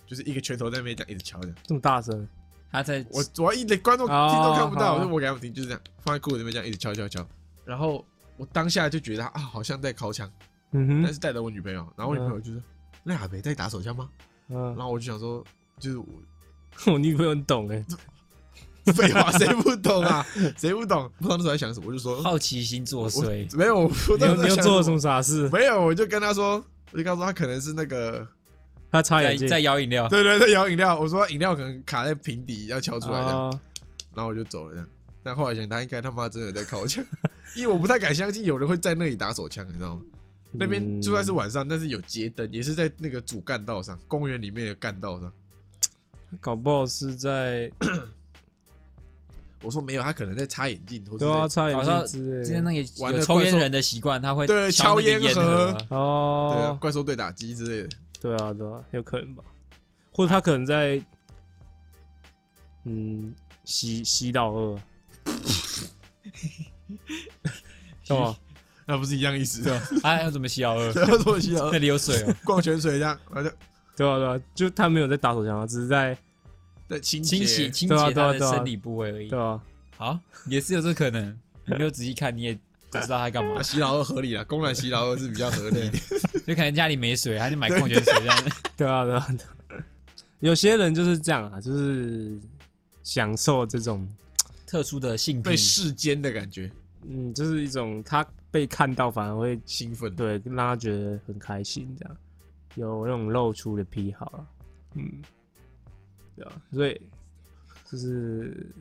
[0.07, 1.57] 就是一个拳头在那边这样一直敲这样。
[1.63, 2.27] 这么大声，
[2.71, 7.27] 他在我我要一观众哦听都看不到，我就我给他们听，就是这样放在裤子那边这样一直敲敲敲，
[7.65, 8.05] 然后
[8.37, 10.31] 我当下就觉得啊，好像在敲枪，
[10.71, 12.61] 嗯哼，但是带着我女朋友，然后我女朋友就说
[13.03, 14.09] ：“那阿北在打手枪吗？”
[14.47, 15.43] 然嗯，后我就想说，
[15.79, 16.05] 就是我
[16.93, 17.85] 我女朋友很懂哎，
[18.93, 20.25] 废话，谁不懂啊？
[20.57, 21.09] 谁不懂？
[21.17, 23.55] 不知道那时候在想什么，我就说好奇心作祟。
[23.55, 24.99] 没有，我你又你又做了什么？
[24.99, 25.47] 傻事？
[25.49, 28.27] 没有，我就跟他说，我就跟他说他可能是那个，
[28.91, 30.99] 他擦在眼镜，在摇饮料，对对在，摇饮料。
[30.99, 33.59] 我说饮料可能卡在瓶底要敲出来的，哦
[34.13, 34.87] 然后我就走了这样。
[35.23, 37.05] 但后来想，他应该他妈真的在靠枪，
[37.55, 40.01] 因为我不太敢相信有人会在那里打手枪，你知道吗？
[40.53, 45.31] 那边嗯就算是晚上，但是有街灯，也是在那个主干道上，公园里面的干道上。
[46.39, 47.71] 搞不好是在
[49.61, 52.61] 我说没有，他可能在擦眼镜，或者对啊，擦眼镜之之前类的。
[52.71, 55.73] 那个玩的有抽烟人的习惯，他会对敲那个敲烟盒盒啊。
[55.73, 57.89] 对啊哦，怪兽对打机之类的。
[58.21, 59.43] 对啊，对啊，有可能吧，
[60.11, 61.01] 或者他可能在，
[62.85, 64.79] 嗯，吸吸到二，
[68.07, 68.35] 干嘛？
[68.85, 69.63] 那不是一样意思？
[69.63, 70.09] 对吧？
[70.09, 70.91] 啊，要怎么洗摇二？
[70.93, 73.55] 不 要说洗那里有水哦， 矿泉水这样，然后就
[73.95, 76.17] 对啊，对啊，就他没有在打手枪啊，只是在
[76.91, 79.39] 在清清洗清洁他的生理部位而已对。
[79.39, 79.63] 啊，
[79.95, 81.39] 好，也是有这可能。
[81.65, 82.53] 你没有仔细看，你也
[82.89, 83.63] 不知道他干嘛啊，。
[83.63, 85.97] 洗澡二合理啊，公然洗澡二是比较合理的。
[86.45, 88.43] 就可能家里没水，他就买矿泉水这样。
[88.75, 89.27] 对啊，对啊，
[89.69, 89.83] 对啊
[90.41, 92.37] 有些人就是这样啊，就是
[93.03, 94.05] 享受这种，
[94.65, 96.69] 特殊的性被癖，世间的感觉
[97.07, 100.13] 嗯，就是一种他被看到反而会兴奋。
[100.15, 102.17] 对让他觉得很开心，这样
[102.75, 104.39] 有那种露出的癖好啊，
[104.95, 105.21] 嗯，
[106.41, 107.01] 对啊，所以
[107.89, 108.73] 就是，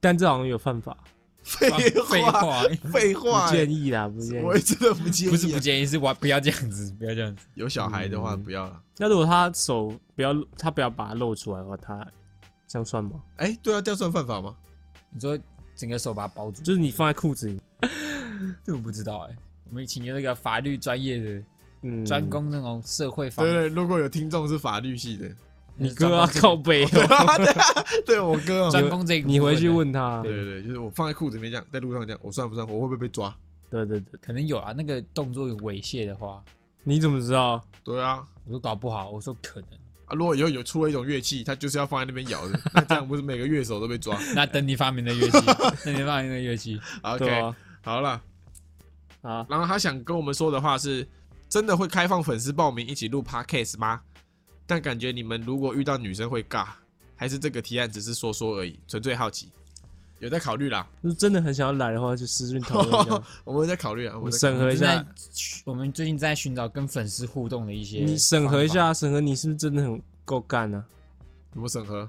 [0.00, 0.96] 但这好像有犯法，
[1.42, 1.68] 废
[2.08, 4.54] 废话，废话，建议啦，不建议我。
[4.54, 5.30] 也真的不建议啊。
[5.32, 7.46] 不是不建议，是我不要这样子，不要这样子。
[7.54, 8.82] 有小孩的话嗯不要了。
[8.98, 12.06] 那如果他手不要，他不要把它露出来的话，他
[12.66, 13.20] 这样算吗？
[13.36, 14.54] 哎，对啊，这样算犯法吗？
[15.10, 15.38] 你说
[15.74, 17.60] 整个手把它包住，就是你放在裤子里，
[18.64, 19.36] 这我不知道哎。
[19.70, 21.42] 我们请那个法律专业的，
[21.82, 25.30] 嗯，专攻那种社会法对，对，如果有听众是法律系的，
[25.78, 32.66] 你哥要靠背对哦， 啊，对啊，对我哥哦， 专攻这个，你回去，问他，对对对，就是我放在裤子里面这样，在路上这样，我算不算？
[32.68, 33.34] 我会不会被抓？
[33.70, 34.72] 对对对，可能有啊。
[34.76, 36.42] 那个动作有猥亵的话，
[36.84, 37.62] 你怎么知道？
[37.84, 39.70] 对啊，我说搞不好，我说可能。
[40.06, 45.38] 啊，如果以后有出了一种乐器，它就是要放在那边咬的， 那这样不是每个乐手都被抓那等你发明的乐器，
[45.84, 48.20] 等你发明的乐器，？OK，啊，好了。
[49.20, 51.06] 啊，然后他想跟我们说的话是：
[51.48, 54.00] 真的会开放粉丝报名一起录 podcast 吗？
[54.68, 56.66] 但感觉你们如果遇到女生会尬，
[57.16, 59.48] 还是这个提案只是说说而已，纯粹好奇。
[60.20, 63.22] 有在考虑啦，就是真的很想要来的话，就私讯讨论一下。
[63.44, 65.06] 我们在考虑啊，我我们在审核一下，
[65.64, 70.84] 我们最近在寻找跟粉丝互动的一些，你审核一，下，审核你是不是真的很够干呢？
[71.52, 72.06] 怎么审核？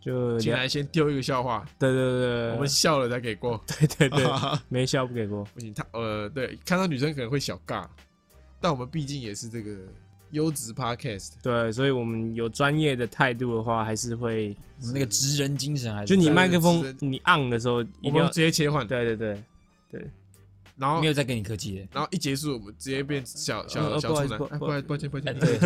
[0.00, 3.60] 就两进来先丢一个笑话，对对对，我们笑了才给过。
[3.66, 4.26] 对对对，
[4.68, 5.42] 没笑不给过。
[5.52, 7.84] 不行，他呃，对，看到女生可能会小尬，
[8.60, 9.74] 但我们毕竟也是这个
[10.30, 19.42] 优质 podcast，对，所以我们有专业的态度的话，还是会，我们那个职人精神还是就你麦克风你 on 的时候，一定要我们直接切换，对对对
[19.90, 20.10] 对，
[20.76, 21.88] 然后没有再跟你客气的。
[21.92, 25.58] 然后一结束，我们直接变小小呃不好小处男，意思不不哎不好意思抱歉抱歉，哎对。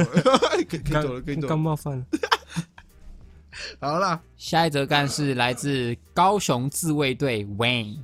[0.64, 1.62] 可以走了，可以走刚了。
[1.62, 2.06] 冒犯了。
[3.80, 7.98] 好了，下一则干是来自高雄自卫队 Wayne，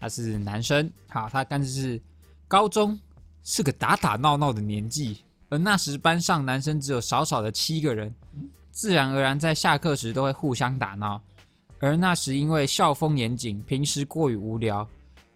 [0.00, 2.00] 他是男生，好，他干是
[2.48, 2.98] 高中，
[3.42, 8.12] 是个打打闹闹的年纪，而那时班上男生只有少少的七个人，
[8.70, 11.20] 自然而然在下课时都会互相打闹。
[11.80, 14.88] 而那时因为校风严谨，平时过于无聊，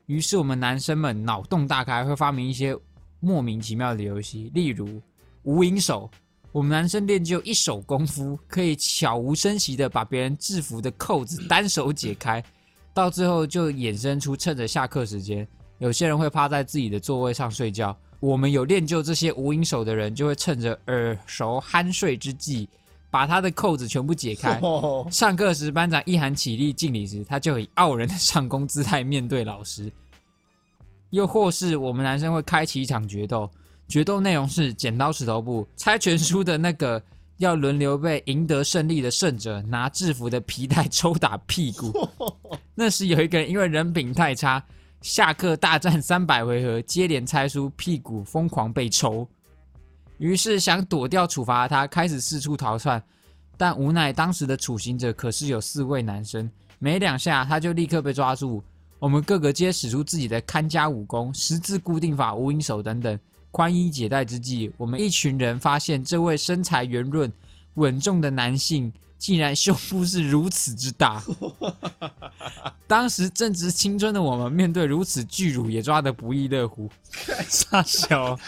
[0.06, 2.76] 于是我们男生们脑洞大开，会发明一些
[3.20, 5.00] 莫名其妙的游戏，例如
[5.42, 6.10] 无影手。
[6.50, 12.42] 我们男生练就一手功夫，可以悄无声息的把别人制服的扣子单手解开，
[12.94, 17.94] 到最后就衍生出趁着下课时间，有些人会趴在自己的座位上睡觉。
[18.20, 22.68] 我们有练就这些无影手的人，就会趁着耳熟酣睡之际，
[23.10, 24.60] 把他的扣子全部解开。
[25.10, 29.90] 上课时，班长一喊起立敬礼时，他就以傲人的上弓姿态面对老师。
[31.10, 33.48] 又或是我们男生会开启一场决斗，
[33.86, 37.02] 决斗内容是剪刀石头布，猜拳输的那个
[37.38, 42.08] 要轮流被赢得胜利的胜者拿制服的皮带抽打屁股。
[42.74, 44.62] 那时有一个人因为人品太差，
[45.00, 49.26] 下课大战三百回合，接连猜出，屁股疯狂被抽。
[50.18, 53.00] 于是想躲掉处罚的他，开始四处逃窜，
[53.56, 58.62] 但无奈当时的处刑者可是有四位男生，没两下他就立刻被抓住。
[58.98, 63.16] 我们各个皆使出自己的看家武功、十字固定法、无影手等等，
[63.52, 67.32] 宽衣解带之际，我们一群人发现这位身材圆润、
[67.74, 71.22] 稳重的男性，竟然胸部是如此之大。
[72.86, 76.88] 当时正值青春的我们，面对如此巨乳，也抓得不亦乐乎。
[77.48, 78.38] 傻小，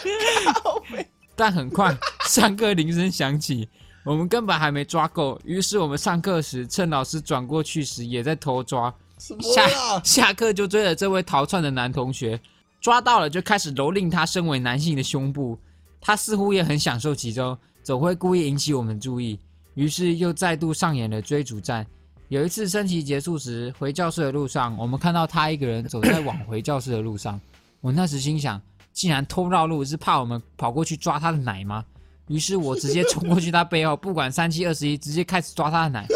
[1.35, 1.95] 但很快
[2.27, 3.67] 上课铃声响起，
[4.03, 8.93] 我们根本还没抓够，于是我们上课时趁老师转过去时，也在偷抓。
[9.39, 10.01] 下？
[10.03, 12.41] 下课就追着这位逃窜的男同学，
[12.79, 15.59] 抓到了就开始蹂躏他身为男性的胸部。
[16.03, 19.37] 他似乎也很享受其中，总会故意引起我们注意，
[19.73, 21.85] 于是又再度上演了追逐战。
[22.29, 27.39] 有一次升旗结束时，回教室的路上，我们看到他一个人走在往回教室的路上。
[27.81, 28.61] 我那时心想，
[28.93, 31.83] 竟然偷绕路是怕我们跑过去抓他的奶吗？
[32.27, 36.07] 于是我直接冲过去他背后，不管三七二十一，直接开始抓他的奶。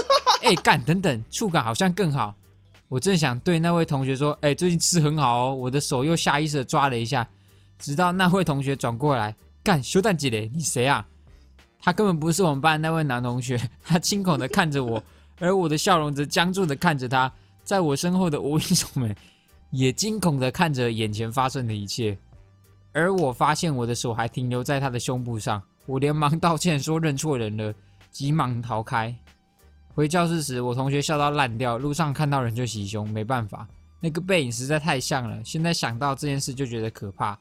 [0.43, 2.33] 哎，干，等等，触感好像更好。
[2.87, 7.27] 我正想对那位同学说：“哎、最近吃很好哦。”我的手又下意识的抓了一下，
[7.79, 11.05] 直到那位同学转过来，干，修蛋姐嘞，你谁啊？
[11.85, 15.01] 他根本不是我们班那位男同学， 他惊恐的看着我，
[15.39, 17.31] 而我的笑容则僵住的看着他。
[17.63, 19.15] 在我身后的无影手们
[19.69, 22.17] 也惊恐的看着眼前发生的一切，
[22.91, 27.71] 而我发现我的手还停留在他的胸部上，我连忙道歉说认错人了，
[28.09, 29.15] 急忙逃开。
[29.93, 33.67] 回教室时，我同学笑到烂掉，路上看到人就袭胸，没办法，
[33.99, 35.39] 那个背影实在太像了。
[35.43, 37.37] 现在想到这件事就觉得可怕，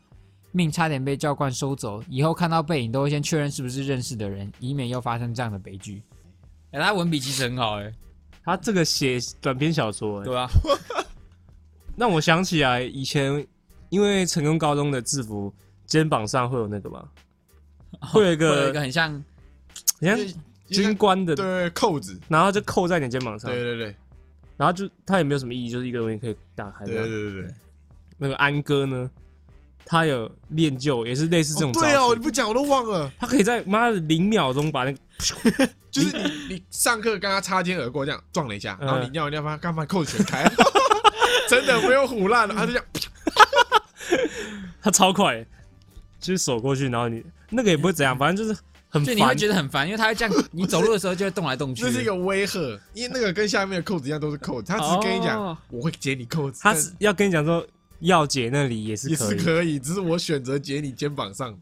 [0.55, 2.03] 命差点被教官收走。
[2.09, 6.01] 以后看到背影都会先确认是不是认识的人，以免又发生这样的悲剧。
[6.71, 7.93] 哎、他文笔其实很好、哎，
[8.45, 10.49] 他这个写短篇小说、欸，对啊，
[11.97, 13.47] 让我想起来以前，
[13.91, 15.53] 因为成功高中的制服
[15.87, 17.09] 肩膀上会有那个嘛，
[18.01, 19.13] 会有一会有个一个很像
[20.01, 23.97] 很像军官的，对扣子，然后就扣在你肩膀上，对对对
[24.57, 27.03] 然后就它也没有什么意义，就是一个东西可以打开对的。
[27.03, 27.55] 对对对。
[28.17, 29.11] 那个安哥呢，
[29.87, 33.11] 他有练就，也是类似这种对哦，你不讲我都忘了。
[33.19, 34.99] 他可以在妈的零秒钟把那个
[35.91, 40.51] 就是你你上课跟他擦肩而过，这样撞了一下，嗯然后你尿一尿，发干嘛扣子全开，
[41.49, 42.85] 真的没有唬烂了， 他就这样，
[44.83, 45.45] 他超快，
[46.21, 49.35] 就是手过去，然后你那个也不会怎样，反正就是很就你会。
[49.35, 51.83] 觉得很烦，因为他会这样，你走路的时候就会动来动去。
[51.83, 52.59] 这是一个威吓，
[52.93, 57.65] 因为那个跟下面的扣子一样都是扣子，他只是跟你讲哦我会解你扣子，他是要跟你讲说
[58.05, 61.59] 要解那里也是也可以，是可以，只是我选择解你肩膀上的，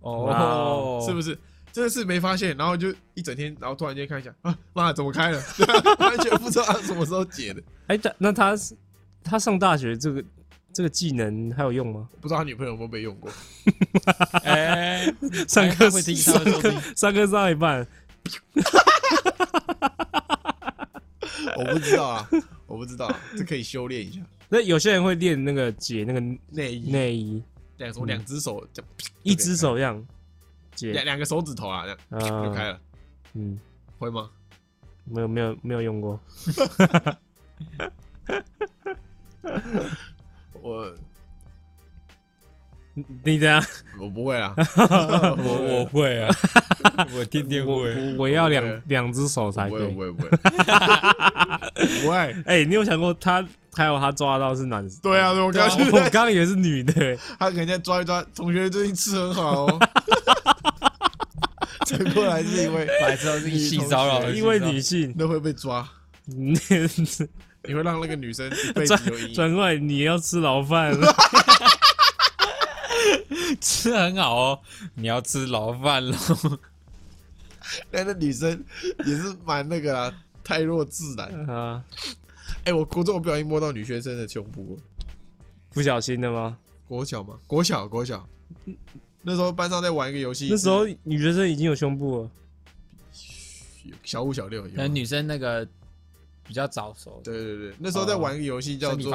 [0.00, 1.38] 哦，是不是？
[1.72, 5.42] 真的是没发现，然后就一整天，然后突然间看一下，啊妈怎么开了？
[6.00, 8.54] 完全不知道他什么时候解的，哎，他那他
[9.22, 10.24] 他上大学这个
[10.72, 12.08] 这个技能还有用吗？
[12.20, 13.30] 不知道他女朋友有没有被用过。
[14.44, 15.04] 哎，
[15.46, 16.80] 上课他会听，他会收听。
[16.96, 17.86] 上课上到一半，
[21.58, 22.26] 我不知道啊，
[22.66, 24.20] 我不知道啊，这可以修炼一下。
[24.48, 26.90] 那有些人会练那个解那个内衣。
[26.90, 27.42] 内衣，
[27.78, 28.90] 两手两只手这样，
[29.22, 30.06] 一只手这样
[30.74, 30.92] 解。
[30.92, 32.80] 两，两个手指头啊，这样就开啊，了，
[33.34, 33.58] 嗯，
[33.98, 34.30] 会吗？
[35.04, 36.18] 没有没有没有用过，
[40.60, 40.92] 我
[42.94, 43.62] 你你怎样？
[44.00, 46.28] 我不会啊， 我我会啊，
[47.14, 47.94] 我天天我会。
[48.14, 49.92] 我我要两对两只手才可以。
[49.92, 50.00] 不。
[50.00, 50.28] 会，不会，
[52.02, 52.16] 不会。
[52.46, 54.98] 哎，你有想过他还有他抓到是男生？
[55.02, 59.78] 对啊，对我刚刚我刚刚以为是女的， 他可能在抓一抓，同学最近吃很好哦。
[61.86, 65.88] 转过来是因为白痴哦，是性骚扰，因为女性，那会被抓，
[66.24, 66.58] 你
[67.68, 69.34] 你会让那个女生一辈子有阴影。
[69.34, 70.92] 转过来你要吃牢饭，
[73.60, 74.58] 吃很好哦，
[74.94, 76.16] 你要吃牢饭喽。
[77.90, 78.64] 但那女生
[79.04, 80.12] 也是蛮那个啊，
[80.42, 81.28] 太弱自然。
[81.48, 81.82] 啊，
[82.66, 84.76] 哎，我国中我不小心摸到女学生的胸部，
[85.70, 86.58] 不小心的吗？
[86.88, 87.38] 国小吗？
[87.46, 88.28] 国小，国小。
[89.22, 92.30] 那时候班上在玩一个游戏，那时候女学生已经有胸部了，
[94.02, 94.66] 小五小六。
[94.74, 95.64] 那女生那个
[96.42, 99.12] 比较早熟，对对对，那时候在玩一个游戏叫做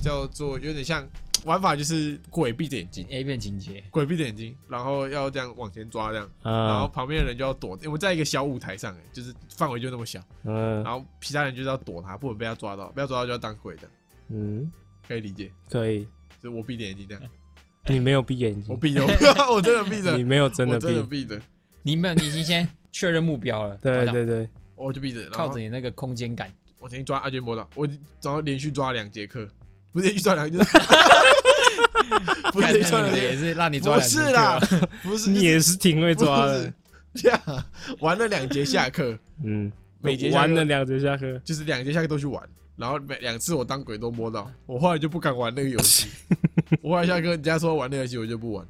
[0.00, 1.04] 叫做有点像
[1.44, 3.82] 玩法，就是鬼闭着眼睛，，A 片情节。
[3.90, 7.78] 鬼闭着眼睛，然后要这样往前抓这样，然后啊，旁边的人就要躲。
[7.84, 13.82] 我们在一个小舞台上，哎，就是范围就那么小，嗯然后其他人就是要躲他，不能被他抓到，被他抓到就要当鬼的，
[14.28, 14.70] 嗯，
[15.06, 15.50] 可以理解。
[15.68, 16.06] 可以。
[16.42, 17.22] 就是我闭着眼睛这样，
[17.86, 19.04] 你没有闭眼睛，我闭着，
[19.52, 20.16] 我真的闭着。
[20.16, 21.40] 你，没有真的我真的闭，闭着，
[21.82, 27.86] 你没有，你已经先确认目标了，对对对，我就闭着，然靠后着你那个空间感，我先抓，安全摸到，我
[28.22, 29.46] 然后连续抓两节课，
[29.92, 30.78] 不是连续抓两个，就是
[32.52, 34.60] 不是连续抓两个，也是让你抓不两是啦，
[35.02, 36.72] 不是你也是挺会抓的，
[37.14, 37.40] 这样
[38.00, 39.70] 玩了两节下课，嗯，
[40.00, 42.42] 每节玩了两节下课，就是两节下课都去玩，
[42.76, 46.08] 然后每两次我当鬼都摸到，我后来就不敢玩那个游戏。
[46.82, 48.66] 我后来下课人家说玩那个游戏，我就不玩。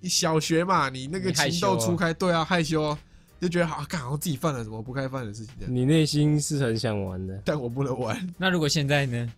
[0.00, 2.98] 你小学嘛，你那个情窦初开，对啊，害羞啊，
[3.40, 7.40] 就觉得好，干好像自己犯了什么不该犯的事情，你内心是很想玩的。
[7.44, 8.16] 但我不能玩。
[8.36, 9.32] 那如果现在呢？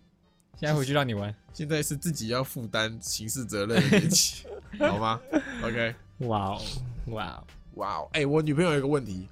[0.61, 4.43] 现在回去让你玩，现在是自己要负担刑事责任的年纪，
[4.77, 5.19] 好吗
[5.63, 6.61] ？OK，哇哦，
[7.07, 7.43] 哇哦，
[7.73, 9.27] 哇哦，哎，我女朋友有一个问题，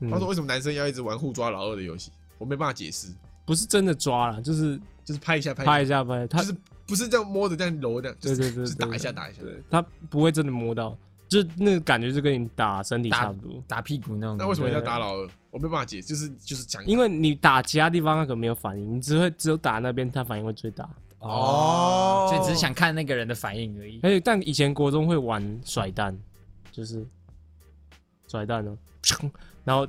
[0.00, 0.10] 嗯。
[0.10, 2.12] 她说为什么男生要一直玩互抓老二的游戏？
[2.36, 3.08] 我没办法解释，
[3.46, 6.56] 不是真的抓了，就是就是拍一下拍拍一下，一下拍，他就是
[6.86, 9.40] 不是这样摸着这样揉的，就是对对对打一下打一下。
[9.40, 10.94] 对他不会真的摸到，
[11.28, 13.62] 就那个感觉就跟你打身体差不多。
[13.68, 14.36] 打屁股那种。
[14.38, 15.28] 那为什么要打老二？
[15.50, 20.88] 我没办法解，就是就是讲，因为你打其他地方那个没有反应，你只会只有打那边，他反应会最大。
[21.20, 23.98] 哦所以只是想看那个人的反应而已。
[24.04, 26.16] 而且但以前国中会玩甩蛋，
[26.70, 27.04] 就是
[28.28, 28.78] 甩蛋呢，
[29.64, 29.88] 然后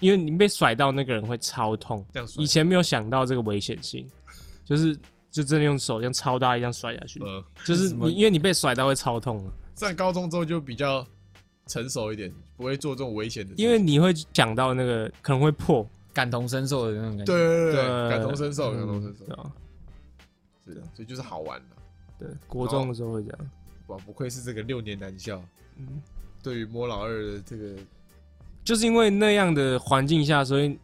[0.00, 2.04] 因为你被甩到，那个人会超痛。
[2.12, 4.08] 这样以前没有想到这个危险性，
[4.64, 4.96] 就是
[5.30, 11.06] 就真的用手像超大一样甩下去，呃，就是你因为你被甩到会超痛啊，上高中之后就比较
[11.66, 13.62] 成熟一点，不会做这种危险的事。
[13.62, 17.32] 因为你会想到那个可能会破，感同身受的那种感觉。
[17.32, 19.24] 对对对感同身受，嗯感同身受
[20.64, 21.76] 是的，所以就是好玩的。
[22.18, 23.50] 对，国中的时候会这样，
[23.88, 25.42] 哇，不愧是这个六年男校，
[25.76, 26.00] 嗯，
[26.42, 27.74] 对于摸老二的这个，
[28.62, 30.78] 就是因为那样的环境下，所以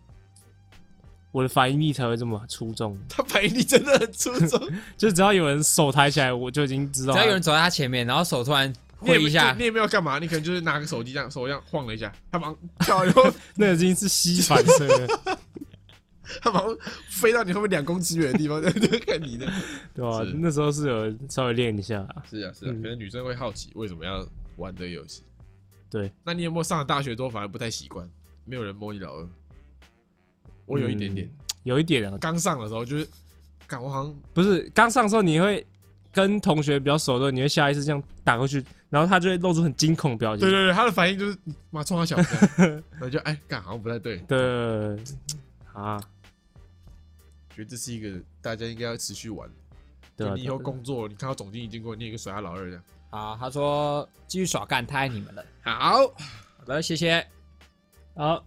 [1.31, 2.99] 我的反应力才会这么出众。
[3.09, 4.61] 他反应力真的很出众，
[4.97, 7.13] 就只要有人手抬起来，我就已经知道。
[7.13, 15.39] 只要有人走在他前面，然后手突然挥一下你，也没有干嘛，你可能就是拿个手机这样手这样晃了一下，他马上跳，然后 那已经是吸反射了，
[16.43, 16.77] 他马上
[17.11, 19.47] 飞到你后面两公尺远的地方，在在看你的。
[19.95, 24.27] 对吧、是那时候是有稍微练一下啊，是啊，是啊，嗯可能女生会好奇为什么要
[24.57, 25.23] 玩这个游戏。
[25.91, 28.09] 对，那你有没有上了大学之后反而不太习惯，
[28.45, 29.29] 没有人摸你老二？
[30.69, 31.31] 我有一点点，嗯
[31.65, 33.09] 有一点啊，刚上的时候就是，
[33.67, 35.67] 感我好像不是刚上的时候你会
[36.13, 40.41] 跟同学比较熟的，你会下意识这样打过去，然后他就会露出很惊恐的表情。
[40.41, 41.37] 对对对，他的反应就是
[41.71, 44.97] 妈冲他小这样，然后就哎，干好像不太对，对
[45.73, 46.01] 啊，
[47.55, 49.49] 觉得这是一个大家应该要持续玩。
[50.17, 52.83] 对啊，你以后工作，你看到总经理经过，你也可以甩他老二这样。
[53.11, 55.45] 好，他说继续耍干，太爱你们了。
[55.63, 56.07] 好，
[56.59, 57.25] 好的，谢谢。
[58.17, 58.45] 好，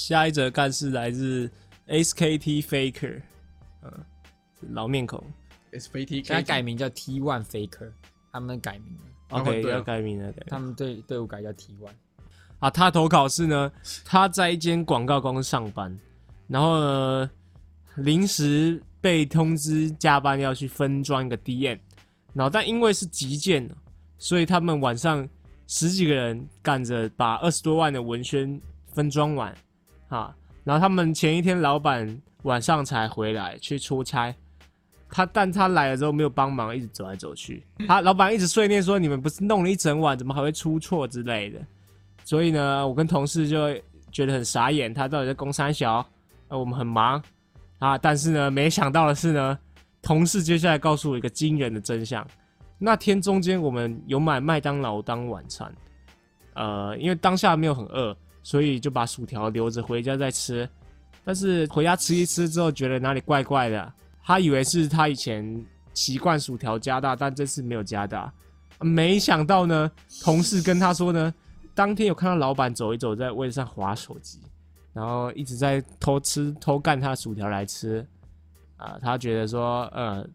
[0.00, 1.50] 下一则干事来自
[1.86, 3.20] SKT Faker，
[3.82, 3.92] 嗯，
[4.70, 5.22] 老面孔
[5.72, 7.92] SKT 现在改名叫 T One Faker，
[8.32, 10.32] 他们改名了，哦，OK，要改名了。
[10.46, 11.92] 他们队队伍改叫 T One。
[12.60, 13.70] 啊，他投稿是呢，
[14.04, 15.96] 他在一间广告公司上班，
[16.48, 17.30] 然后呢，
[17.96, 21.78] 临时被通知加班要去分装一个 DM，
[22.32, 23.68] 然后但因为是急件，
[24.18, 25.28] 所以他们晚上
[25.66, 28.60] 十几个人赶着把二十多万的文宣
[28.92, 29.56] 分装完，
[30.10, 34.34] 啊，然后他们前一天老板晚上才回来去出差，
[35.08, 41.58] 他但他来了之后没有帮忙，一直走来走去， 他老板一直碎念说你们不是弄了一整晚，怎么还会出错之类的。
[42.24, 43.74] 所以呢，我跟同事就
[44.12, 46.06] 觉得很傻眼，他到底在攻三小？
[46.48, 47.22] 呃，我们很忙
[47.78, 49.58] 啊，但是呢，没想到的是呢，
[50.02, 52.26] 同事接下来告诉我一个惊人的真相。
[52.78, 55.72] 那天中间我们有买麦当劳当晚餐，
[56.54, 60.68] 呃，因为当下没有很饿，所以就把薯条留着回家再吃。
[61.24, 68.32] 但是回家吃一吃之后，觉得哪里怪怪的，他以为是他以前习惯薯条加大，但这次没有加大。
[68.80, 69.90] 没想到呢，
[70.22, 71.32] 同事跟他说呢，
[71.74, 74.40] 当天有看到老板走一走，在位置上划手机，
[74.94, 78.06] 然后一直在偷吃偷干他的薯条来吃，
[78.78, 80.26] 啊、他觉得说，呃，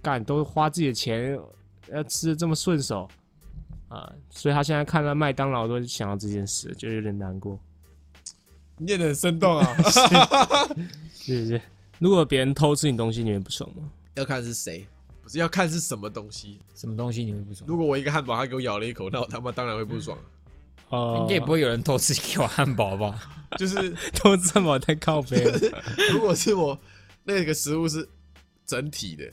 [0.00, 1.36] 干都花自己的钱，
[1.92, 3.08] 要吃的这么顺手，
[3.88, 7.58] 啊、所以他现在看到麦当劳都想到这件事，就有点难过。
[8.76, 9.76] 念得很生动啊。
[11.14, 11.60] 是是，
[11.98, 13.90] 如果别人偷吃你东西，你会不爽吗？
[14.14, 14.86] 要看是谁，
[15.22, 16.60] 不是要看是什么东西。
[16.74, 17.66] 什么东西你会不爽？
[17.66, 20.16] 如果我一个汉堡，他给我咬了一口，那我他妈当然会不爽。
[20.90, 23.20] 哦应该也不会有人偷吃给我汉堡吧？
[23.58, 25.58] 就是 偷吃汉堡太靠背了。
[26.12, 26.78] 如果是我
[27.24, 28.08] 那个食物是
[28.64, 29.30] 整体的，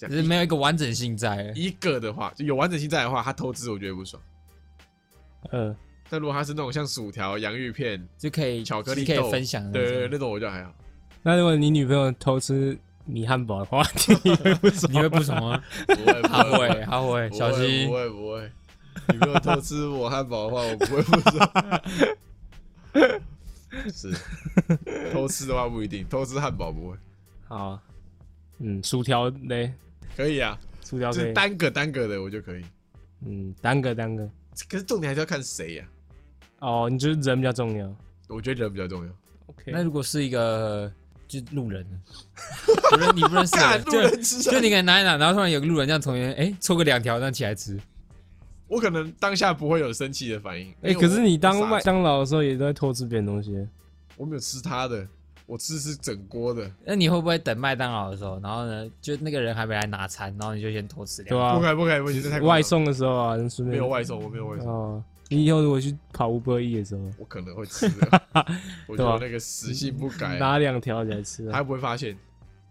[0.00, 1.52] 这样只是没有一个完整性在。
[1.54, 4.22] 一个的话，就有完整性在的话，他偷吃我觉得不爽。
[5.52, 5.76] 嗯，
[6.08, 9.84] 但如果他是那种像薯条、洋芋片，就可以巧克力是可豆以分享的那种。
[9.84, 10.72] 对对对，那种我就还好。
[11.22, 13.82] 那如果你女朋友偷吃你汉堡的话，
[14.24, 14.92] 你会不爽？
[14.92, 15.62] 你会不爽吗？
[15.86, 17.92] 不会，他不会，他会，不会小心不。
[17.92, 18.50] 会不会。
[19.08, 21.50] 你没有偷吃我汉堡的话，我不会不爽。
[23.92, 24.12] 是
[25.12, 26.96] 偷吃的话不一定，偷吃汉堡不会。
[27.46, 27.80] 好，
[28.58, 29.72] 嗯，薯条嘞，
[30.16, 32.64] 可以啊，就是薯条可以，单个单个的我就可以。
[33.24, 34.28] 嗯，单个单个。
[34.68, 35.84] 可是重点还是要看谁呀、
[36.58, 37.96] 哦，你觉得人比较重要
[38.28, 39.12] 我觉得人比较重要。
[39.46, 40.92] ？OK，那如果是一个
[41.26, 41.98] 就路人呢，
[42.90, 47.78] 不 认你不认识就就你可能拿一拿，然后突然有个路人这样从边，哎，抽个两条这样起来吃，
[48.68, 50.74] 我可能当下不会有生气的反应。
[50.82, 53.66] 哎、可是你当麦当劳的时候也都在偷吃别人东西，
[54.16, 55.06] 我没有吃他的，
[55.50, 56.70] 我吃是整锅的。
[56.84, 61.54] 那你会不会等麦当劳的时候，然后呢，就那个人还没来拿餐，然后你就先偷吃两对啊？
[61.54, 65.04] 不可以不可以，不行，这太外送的时候啊，能顺便没有外送，我没有外送，哦。
[65.28, 68.22] 你以后如果去跑五百亿的时候，我可能会吃的。
[68.86, 71.52] 我觉得对吧我那个死性不改，拿两条起来吃啊。
[71.52, 72.16] 他不会发现。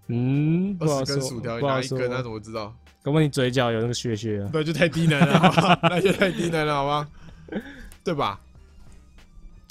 [0.08, 1.60] 嗯，二十根，薯条。
[1.60, 2.74] 拿一根，他怎么知道？
[3.04, 4.50] 搞不好你嘴角有那个血血啊。
[4.52, 7.08] 对就太低能了，那就太低能了，好吗？
[8.04, 8.40] 对吧？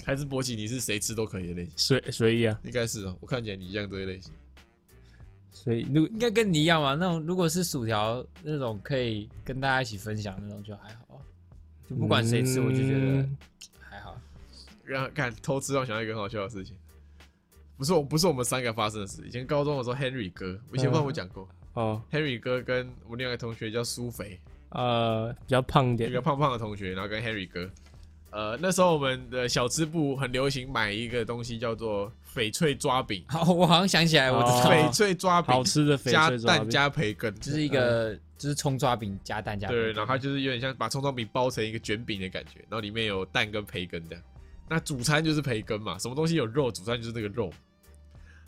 [0.08, 1.72] 还是博奇，你是谁吃都可以的类型？
[1.76, 4.32] 随随意啊，应该是哦，我看起来你一样这一类型。
[5.52, 11.20] 所以如应该跟你一样嘛，那种如果是薯条那种可以跟大家一起分享那种就还好，
[11.90, 13.36] 就不管谁吃，我就觉得嗯
[13.78, 14.18] 还好。
[14.82, 16.74] 让看偷吃，让我想到一个很好笑的事情，
[17.76, 19.22] 不是我不是我们三个发生的事。
[19.26, 24.40] 以前高中的时候，Henry 哥，我以前帮我讲过、哦 h e n r y 哥跟我另外一个同学叫苏肥，
[24.70, 27.70] 呃比较胖一点一个，胖胖的同学，然后跟 Henry 哥，
[28.30, 44.22] 呃，那时候我们的小吃部很流行买一个东西叫做翡翠抓饼，好，我好像想起来，我知哦道，翡翠抓饼好吃的翡加翠抓饼蛋加培根，就是一个就是葱抓饼加蛋加对，然后它就是有点像把葱抓饼包成一个卷饼的感觉，然后里面有蛋跟培根这样。
[44.68, 47.50] 那主餐就是培根嘛，什么东西有肉，主餐就是那个肉。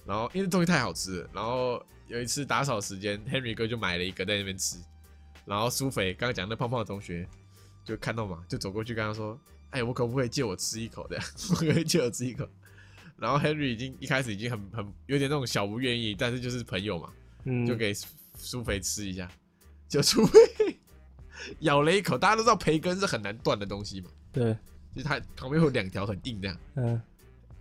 [0.07, 4.77] 然后因为东西太好吃了，然后有一次打扫时间，Henry 哥就买了一个在那边吃，
[5.47, 7.27] 然后苏肥刚刚讲那胖胖的同学
[7.85, 9.39] 就看到嘛，就走过去跟他说
[9.71, 11.19] ：“哎，我可不可以借我吃一口的？
[11.51, 12.49] 我可以借我吃一口？”
[13.17, 17.11] 然后 Henry 已经一开始已经很很有点那种小不愿意，但是就是朋友嘛，
[17.45, 17.93] 嗯，就给
[18.35, 19.31] 苏菲吃一下，
[19.89, 20.41] 就苏菲
[21.61, 22.17] 咬了一口。
[22.17, 24.55] 大家都知道培根是很难断的东西嘛，对，
[24.95, 26.57] 就是它旁边会有两条很硬这样。
[26.77, 27.01] 嗯，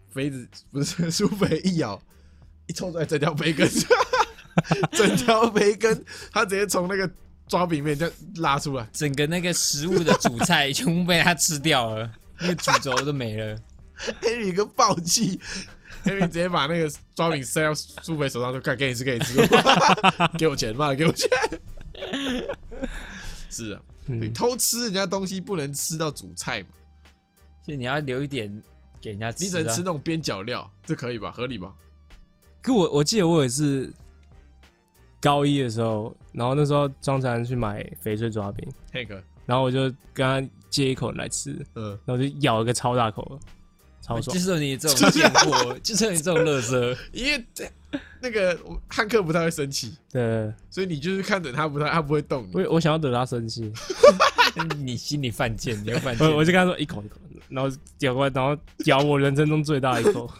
[0.09, 2.01] 肥子不是苏菲一咬，
[2.67, 3.69] 一抽出来整条培根，
[4.93, 7.11] 整条培根，他直接从那个
[7.49, 8.87] 抓饼面这样拉出来。
[8.93, 13.59] 整个那个食物的主菜全部被他吃掉了，那个主轴都没了。
[14.21, 15.37] Henry 哥暴气
[16.05, 19.35] ，Henry 直接把那个抓饼塞到苏北手上，就：“看，给你吃，给你吃，
[20.39, 21.27] 给我钱，妈的，给我钱。”
[23.49, 26.69] 是啊，你嗯偷吃人家东西不能吃到主菜嘛？
[27.65, 28.49] 所以你要留一点
[29.01, 29.45] 给人家吃、啊。
[29.45, 31.31] 你只能吃那种边角料，这可以吧？
[31.31, 31.73] 合理吧？
[32.61, 33.91] 可我我记得我也是
[35.21, 39.81] 高一的时候，然后那时候张才去买翡翠抓饼，Hank，然后我就
[40.13, 43.39] 跟他借一口来吃，嗯，然后就咬了个超大口，
[44.01, 44.39] 超爽就。
[44.39, 46.95] 是你这种贱货，就是你这种乐色。
[47.11, 47.69] 因为这
[48.21, 48.57] 那个
[48.87, 52.51] 汉克不太会生气，对，所以你就是看着他不太，他不会动你。
[52.53, 53.71] 我我想要惹他生气，
[54.77, 56.37] 你心里犯贱，你要犯 贱我。
[56.37, 57.15] 我就跟他说一口一口，
[57.49, 60.31] 然后咬过来，然后咬我人生中最大一口，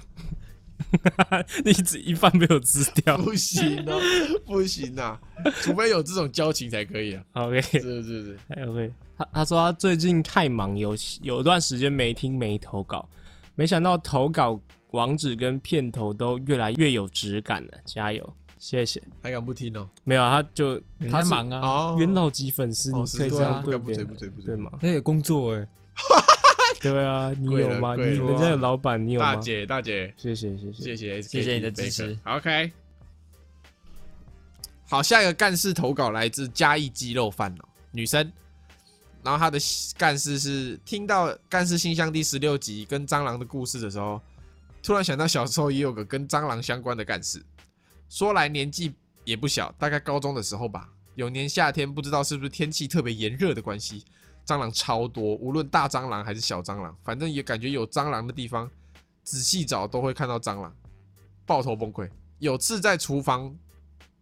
[1.63, 3.17] 你只一半没有吃掉。
[3.17, 3.99] 不行哦，
[4.45, 5.19] 不行啊，
[5.61, 7.23] 除非有这种交情才可以啊。
[7.33, 13.07] OK 是是是，哎 OK，他他说他最近太忙，有有段时间没听没投稿，
[13.55, 14.59] 没想到投稿
[14.91, 19.01] 网址跟片头都越来越有质感了，加油，谢谢。
[19.21, 19.87] 还敢不听哦？
[20.03, 20.81] 没有，他就
[21.11, 24.71] 他忙啊，哦元老级粉丝，哦你可以是对啊这样对不追别人不追不追对吗？
[24.81, 25.67] 他有工作哎，
[26.82, 27.95] 对啊，你有吗？
[27.95, 29.36] 你人家有老板，你有吗？
[29.36, 30.74] 大姐大姐，谢谢谢谢。
[30.74, 32.72] 谢谢谢谢你的支持 OK，
[34.88, 38.32] 好，下一个干事投稿来自嘉义鸡肉饭哦，女生。
[39.22, 39.59] 然后她的
[39.97, 44.22] 干事是听到《干事信箱》第十六集跟蟑螂的故事的时候，
[44.82, 47.43] 突然想到小时候也有个跟蟑螂相关的干事。
[48.07, 48.93] 说来年纪
[49.26, 50.89] 也不小，大概高中的时候吧。
[51.15, 54.05] 有年夏天，不知道是不是天气特别炎热的关系，
[54.50, 58.68] 蟑螂超多，无论大蟑螂还是小蟑螂，反正也感觉有蟑螂的地方，
[59.24, 60.76] 仔细找都会看到蟑螂，
[61.45, 62.10] 爆头崩溃。
[62.39, 63.56] 有次在厨房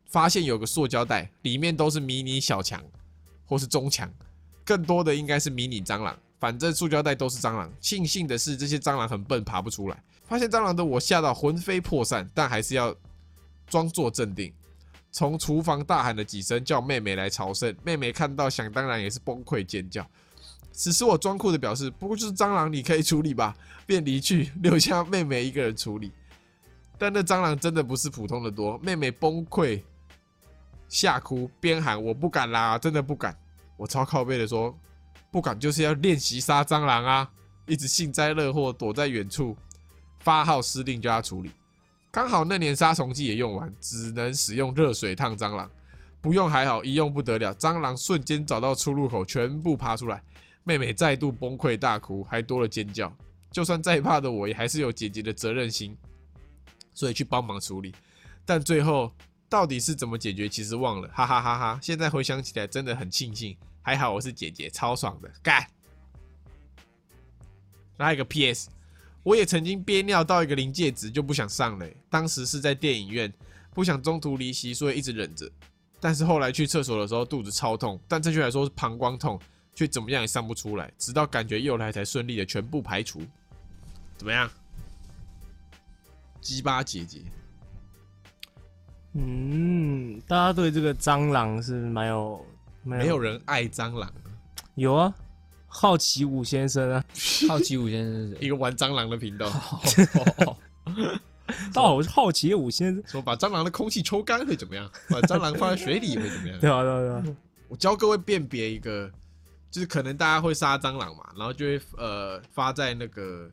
[0.10, 2.84] 发现有个塑胶袋，里面都是迷你小强
[3.46, 4.12] 或是中强，
[4.66, 6.14] 更多的应该是迷你蟑螂。
[6.40, 7.72] 反正塑胶袋都是蟑螂。
[7.80, 10.04] 庆幸的是，这些蟑螂很笨，爬不出来。
[10.26, 12.94] 发现蟑螂的我吓到魂飞魄散，但还是要
[13.66, 14.54] 装作镇定。
[15.18, 17.76] 从厨房大喊了几声，叫妹妹来朝圣。
[17.84, 20.06] 妹妹看到，想当然也是崩溃尖叫。
[20.72, 23.58] 此时我装酷的表示：“不过就是蟑螂，你可以处理吧。”
[23.88, 26.12] 便离去，留下妹妹一个人处理。
[27.00, 29.82] 但那蟑螂真的不是普通的多，妹妹崩溃，
[30.88, 33.36] 吓哭，边喊：“我不敢啦，真的不敢！”
[33.76, 34.78] 我超靠背的说
[35.34, 37.28] ：“不敢就是要练习杀蟑螂啊！”
[37.66, 39.58] 一直幸灾乐祸，躲在远处，
[40.20, 41.50] 发号施令叫他处理。
[42.18, 45.70] 刚好那年杀虫剂也用完，只能使用热水烫蟑螂。
[46.20, 50.24] 不用还好，一用不得了，蟑螂瞬间找到出入口，全部爬出来。
[50.64, 53.16] 妹妹再度崩溃大哭，还多了尖叫。
[53.52, 55.96] 就算再怕的我，也还是有姐姐的责任心，
[56.96, 57.94] 所以去帮忙处理。
[58.44, 59.12] 但最后
[59.48, 61.80] 到底是怎么解决，其实忘了，哈哈哈哈！
[61.84, 65.64] 现在回想起来，真的很庆幸，还好我是姐姐，超爽的，干！
[68.00, 68.70] 还有一个 P.S.
[69.28, 73.32] 我也曾经憋尿到一个临界值就不想上了欸、当时是在电影院，
[73.74, 75.52] 不想中途离席，所以一直忍着。
[76.00, 79.38] 但是后来去厕所的时候肚子超痛，但正确来说是膀胱痛，
[79.76, 83.22] 却怎么样也上不出来，直到感觉又来才顺利的全部排除。
[84.16, 84.50] 怎么样？
[86.40, 87.24] 鸡巴姐姐，
[89.12, 92.46] 嗯，大家对这个蟑螂是蛮有
[92.82, 94.10] 蛮没有人爱蟑螂，
[94.76, 95.14] 有啊，
[95.80, 97.06] 好奇五先生啊，
[97.48, 98.48] 好奇五先生是谁？
[98.48, 99.46] 一个玩蟑螂的频道，
[101.72, 104.90] 到好奇五先生，说把蟑螂的空气抽干会怎么样？
[105.08, 106.58] 把蟑螂放在水里会怎么样？
[106.60, 109.08] 对啊对啊对啊，我教各位辨别一个，
[109.70, 113.48] 就是可能大家会杀蟑螂嘛，然后就会呃发在那个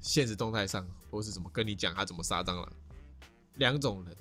[0.00, 2.68] 现实动态上，或是怎么跟你讲他怎么杀蟑螂。
[3.54, 4.14] 两种人，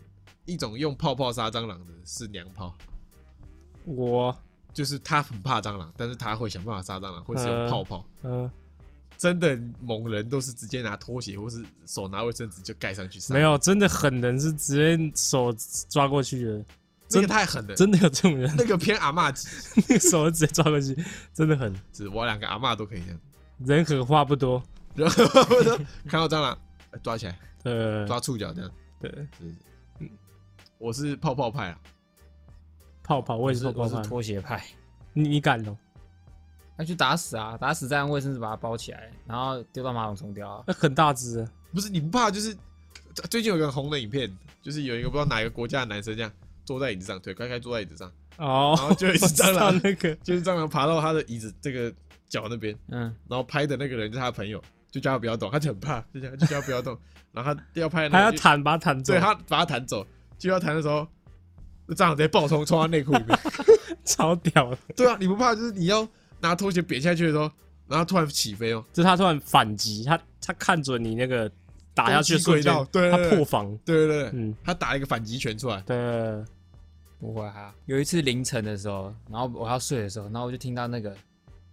[0.46, 2.74] 一种用泡泡杀蟑螂的是娘炮，
[3.84, 4.34] 我
[4.74, 8.06] 就是他很怕蟑螂，但是他会想办法杀蟑螂，会使用嗯泡泡。
[8.24, 8.52] 嗯、
[9.18, 13.34] 真的猛人都是直接拿拖鞋或是手拿卫生纸就盖上去杀。
[13.34, 15.54] 没，有真的狠人是直接手
[15.88, 16.66] 抓过去的，
[17.08, 19.48] 这个太狠了，真的有这种人，那个偏阿嬷级，
[19.88, 20.98] 那个手直接抓过去，
[21.34, 21.74] 真的很。
[21.94, 23.20] 是我两个阿嬷都可以这样。
[23.60, 24.62] 人狠话不多，
[24.96, 25.24] 然后
[26.08, 26.58] 看到蟑螂，
[26.92, 28.72] 哎抓起来， 呃，抓触角这样。
[29.00, 29.28] 对。
[30.80, 31.80] 我是泡泡派啊，
[33.04, 34.64] 泡泡，我也是泡泡派，拖鞋派，
[35.14, 35.78] 你你敢哦？
[36.76, 40.64] 那去打死啊，打死再用卫生纸把它包起来，然后丢到马桶冲掉啊。
[40.66, 42.32] 那很大只啊，不是你不怕？
[42.32, 42.56] 就是
[43.30, 46.32] 最近有个红的影片，就是有一个不知道哪个国家的男生这样
[46.66, 51.94] 坐在椅子上，腿开开坐在椅子上，哦，然后就有一蟑螂， 那个，就是蟑螂爬到他的椅子这个
[52.28, 56.98] 脚那边，嗯，然后拍的那个人就是他的朋友，就叫他不要动，他就很怕，就这样就叫他不要动，
[57.32, 60.08] 然后他要拍的那个就还要弹把他弹走对，他把他弹走，
[60.40, 61.23] 就要弹的时候，那
[61.90, 63.38] 蟑螂直接爆冲冲到内裤里面。
[64.06, 65.56] 超屌的，对啊，你不怕？
[65.56, 66.06] 就是你要
[66.42, 67.50] 拿拖鞋扁下去的时候，
[67.88, 71.50] 然后突然起飞哦，就是他突然反击，他他看准你那个
[71.94, 76.44] 打下去的瞬间攻击轨道，对对他破防，对对对，嗯，他打了一个反击拳出来，对，
[77.18, 77.74] 不会啊。
[77.86, 81.16] 有一次凌晨的时候，然后我要睡的时候，然后我就听到那个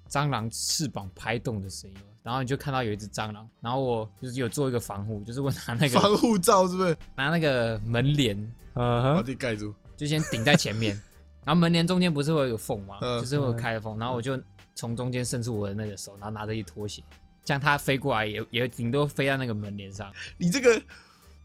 [0.08, 6.96] 蟑螂翅膀拍动的声音，然后你就看到有一只蟑螂，然后我就是有做一个防护，就是我拿那个防护罩是不是？
[7.16, 8.36] 拿那个门帘，
[8.74, 9.74] 嗯哼，把自己盖住。
[10.00, 10.98] 就先顶在前面，
[11.44, 12.96] 然后门帘中间不是会有缝吗？
[13.02, 14.40] 嗯就是会有开的缝，然后我就
[14.74, 17.02] 从中间伸出我的那个手，然后拿着一拖鞋，
[17.44, 20.10] 这样它飞过来也也顶多飞到那个门帘上。
[20.38, 20.80] 你这个，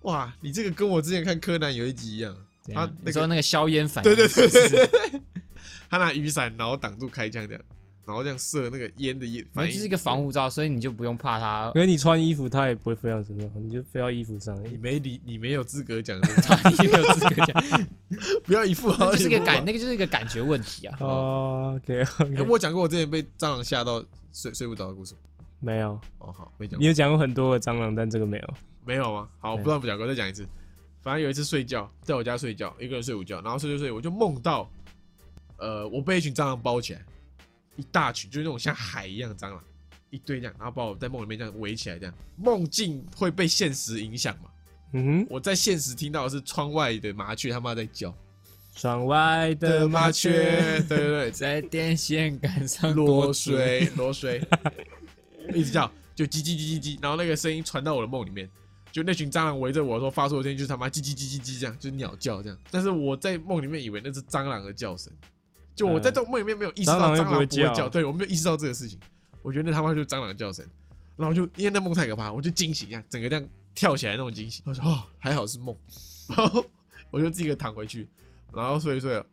[0.04, 2.34] 哇，你这个跟我之前看柯南有一集一样，
[2.74, 5.22] 他那个你说那个硝烟反应，对对对对对对，
[5.90, 7.62] 他拿雨伞然后挡住开枪这样，
[8.06, 14.56] 然后这样射那个烟的烟，反正就是一个防护罩，所以你就不用怕它因为你穿衣服，它也不会飞到身上，你就飞到衣服上。
[14.64, 17.88] 你没理，你没有资格讲这个， 你没有资格讲，
[18.46, 20.98] 不要一副好那就是一个感，那那个就是一个感觉问题啊。
[21.00, 25.20] 哦，OK 哎 OK，我讲过我之前被蟑螂吓到睡睡不着的故事吗。
[25.60, 26.86] 没有，哦，好，没讲过你。
[26.86, 28.54] 有讲过很多个蟑螂，但这个没有。
[28.86, 29.28] 没有吗？
[29.40, 30.46] 好，我不知道不讲过，再讲一次。
[31.02, 34.70] 反正有一次睡觉，在我家睡觉，一个人睡午觉，然后睡睡睡，我就梦到，
[35.58, 37.06] 呃，我被一群蟑螂包起来，
[37.76, 39.64] 一大群，就是那种像海一样的蟑螂，
[40.10, 42.14] 一堆这样，然后把我在梦里面这样围起来，这样。
[42.38, 44.50] 梦境会被现实影响嘛？
[44.94, 48.16] 嗯哼，我在现实听到的是窗外的麻雀他妈在叫，
[48.76, 54.42] 窗外的麻雀，对对对，在电线杆上落水， 落水，
[55.54, 58.50] 一直叫，就叽叽叽叽叽，然后那个声音传到我的梦里面，
[58.92, 62.58] 就那群蟑螂围着我说发出的声音就是他妈叽叽叽叽叽这样，就是鸟叫这样。
[62.72, 65.12] 但是我在梦里面以为那是蟑螂的叫声，
[65.76, 68.98] 就我在这梦里面没有意识到蟑螂不会叫叫，对我没有意识到这个事情，
[69.42, 70.66] 我觉得那他妈就是蟑螂的叫声，
[71.18, 75.76] 然后就因为那梦太可怕，我就惊醒一下，整个这样跳起来那种惊醒，我说哦还好是梦，
[76.30, 76.66] 然后
[77.12, 78.08] 我就自己躺回去，
[78.54, 79.26] 然后睡一睡了，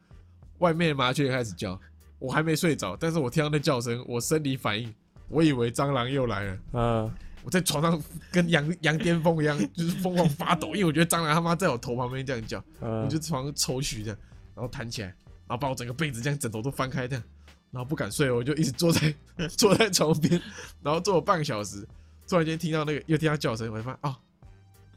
[0.58, 1.80] 外面的麻雀也开始叫。
[2.18, 4.94] 我还没睡着，但是我听到那叫声，我生理反应，
[5.28, 6.58] 我以为蟑螂又来了。
[6.72, 7.10] 嗯，
[7.42, 13.02] 我在床上跟羊羊癫疯一样，就是疯狂发抖，因为我觉得蟑螂他妈在我头旁边这样叫，嗯。
[13.02, 14.18] 我就床上抽搐这样，
[14.54, 15.12] 然后弹起来，
[15.52, 17.22] 然后把我整个被子这样枕头都翻开这样，
[17.70, 19.14] 然后不敢睡，我就一直坐在
[19.50, 20.40] 坐在床边，
[20.82, 21.86] 然后坐了半个小时，
[22.26, 24.16] 突然间听到那个又听到叫声，我就发现哦，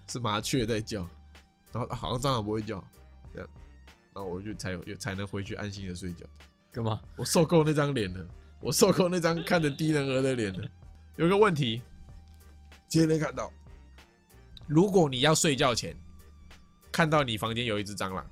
[0.07, 1.01] 是麻雀在叫，
[1.73, 2.81] 然后、啊好像蟑螂不会叫，
[3.33, 3.49] 这样，
[4.13, 6.25] 然后我就才有才能回去安心的睡觉。
[6.71, 7.01] 干嘛？
[7.17, 8.25] 我受够那张脸了，
[8.61, 10.65] 我受够那张看着低能儿的脸了。
[11.17, 11.81] 有个问题，
[12.87, 13.51] 今天看到，
[14.67, 15.93] 如果你要睡觉前
[16.93, 18.25] 看到你房间有一只蟑螂，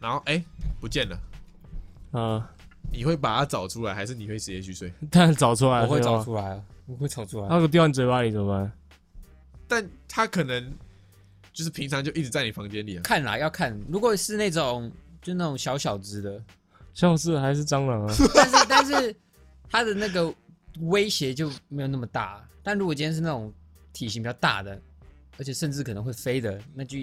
[0.00, 0.44] 然后哎、
[0.80, 1.16] 不见了，
[2.14, 2.50] 啊，
[2.92, 4.92] 你会把它找出来，还是你会直接去睡？
[5.10, 7.48] 当然找出来，我会找出来啊，我会找出来。
[7.48, 8.72] 那个掉你嘴巴里怎么办？
[9.66, 10.72] 但它可能
[11.52, 13.02] 就是平常就一直在你房间里啊。
[13.02, 14.90] 看啦，要看，如果是那种
[15.20, 16.40] 就那种小小只的，
[16.94, 18.14] 像是还是蟑螂啊？
[18.34, 19.16] 但是但是
[19.68, 20.32] 它的那个
[20.82, 22.42] 威胁就没有那么大。
[22.62, 23.52] 但如果今天是那种
[23.92, 24.80] 体型比较大的，
[25.36, 26.98] 而且甚至可能会飞的，那就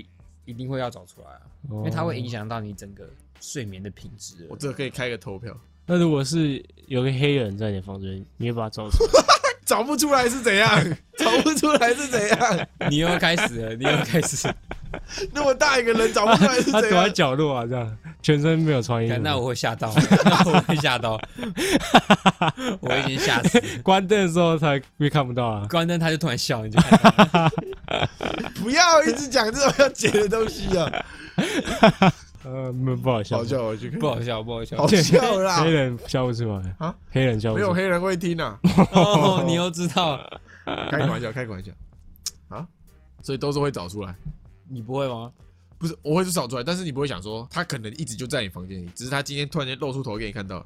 [0.46, 2.28] 一定会要找出来啊，因因为它会影。
[2.30, 3.10] 响到你整个
[3.42, 4.56] 睡眠的品质我。
[4.56, 5.54] 这可以开个投票，
[5.86, 9.12] 那如果是有个黑人在你房间，你会把他找出来？
[9.66, 10.70] 找不出来是怎样？
[11.18, 12.68] 找不出来是怎样？
[12.90, 14.54] 你又开始了，你又开始。
[15.32, 17.10] 那么大一个人找不出来是 他躲在？
[17.10, 19.18] 角落啊，这样全身没有穿衣服。
[19.20, 19.94] 那我会吓到，
[20.26, 21.18] 那我会吓到，
[22.82, 23.64] 我已经吓死了。
[23.82, 25.66] 关灯的时候才会看不到啊。
[25.70, 26.92] 关灯他就突然笑，你就看
[27.32, 27.50] 到
[28.56, 30.92] 不要一直讲这种要解的东西啊！
[32.44, 34.00] 呃，没不好笑，好笑，我去看。
[34.00, 34.88] 不好笑，不好笑好。
[34.88, 35.70] 笑啦 黑！
[35.72, 37.68] 人笑不出来啊，黑人笑不出来。
[37.68, 38.60] 没有黑人会听啊，
[38.94, 40.18] 哦，你又知道，
[40.90, 41.72] 开个玩笑，开个玩笑
[42.50, 42.68] 啊！
[43.22, 44.16] 所以都是会找出来，
[44.70, 45.32] 你不会吗？
[45.78, 50.66] 不是我会是找出来，但是你不会想说他可能一直就在你房间里，只是他今天突然间露出头给你看到。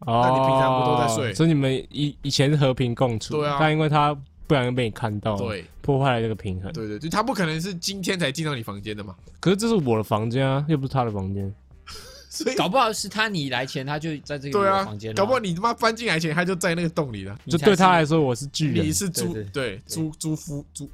[0.00, 4.16] 哦，那你平常不都在睡所以你们以以前是和平共处，对啊但因为他
[4.52, 5.64] 不小心被你看到，，对。
[5.80, 6.70] 破坏了这个平衡。
[6.72, 11.52] 对对，就他不可能是今天才进到你房间的嘛，可是这是我的房间啊，又不是他的房间。
[12.28, 17.36] 所以搞不好是他你来前他就在这个对啊房间了，搞不好你他妈搬进来前他就在那个洞里了。
[17.46, 18.86] 就对他来说，我是巨人。
[18.86, 20.90] 你，是租对对租租夫租，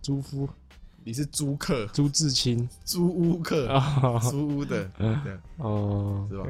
[0.00, 0.48] 租夫。
[1.04, 1.86] 你是租客。
[1.92, 3.66] 朱自清租屋客。
[3.68, 4.20] 哦。
[4.30, 6.44] 租屋的，对哦，是吧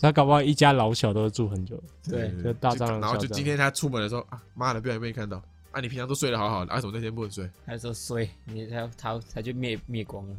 [0.00, 1.82] 他搞不好一家老小都住很久。
[2.04, 5.42] 对就大蟑螂然后就今天他出门的时候啊，妈的，不小心被你看到
[5.72, 5.80] 啊！
[5.80, 7.48] 你平常都睡得好好的，啊，为什么那天不能睡？
[7.66, 10.36] 他说睡，你他他他就灭灭光了。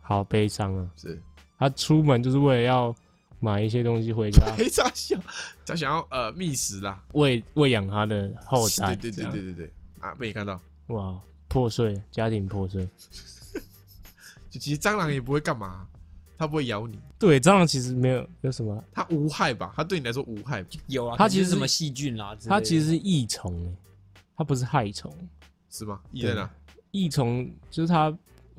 [0.00, 0.90] 好悲伤啊！
[0.96, 1.20] 是
[1.58, 2.94] 他出门就是为了要
[3.40, 5.18] 买一些东西回家， 黑傻笑，
[5.66, 8.94] 他想要呃觅食啦，喂喂养他的后代。
[8.96, 10.58] 对对对对对啊，被你看到，
[10.88, 12.88] 哇，破碎，家庭破碎。
[14.50, 15.86] 就其实蟑螂也不会干嘛，
[16.40, 19.74] 它不会咬你，对，蟑螂其实没有有什么，它无害吧？
[19.76, 23.76] 它对你来说无害，有啊，它其实是什么细菌啦之类的，它其实是益虫诶，
[24.38, 25.12] 它不是害虫。
[25.68, 26.00] 是吗？
[26.12, 26.50] 益在哪，
[26.92, 28.10] 益虫就是它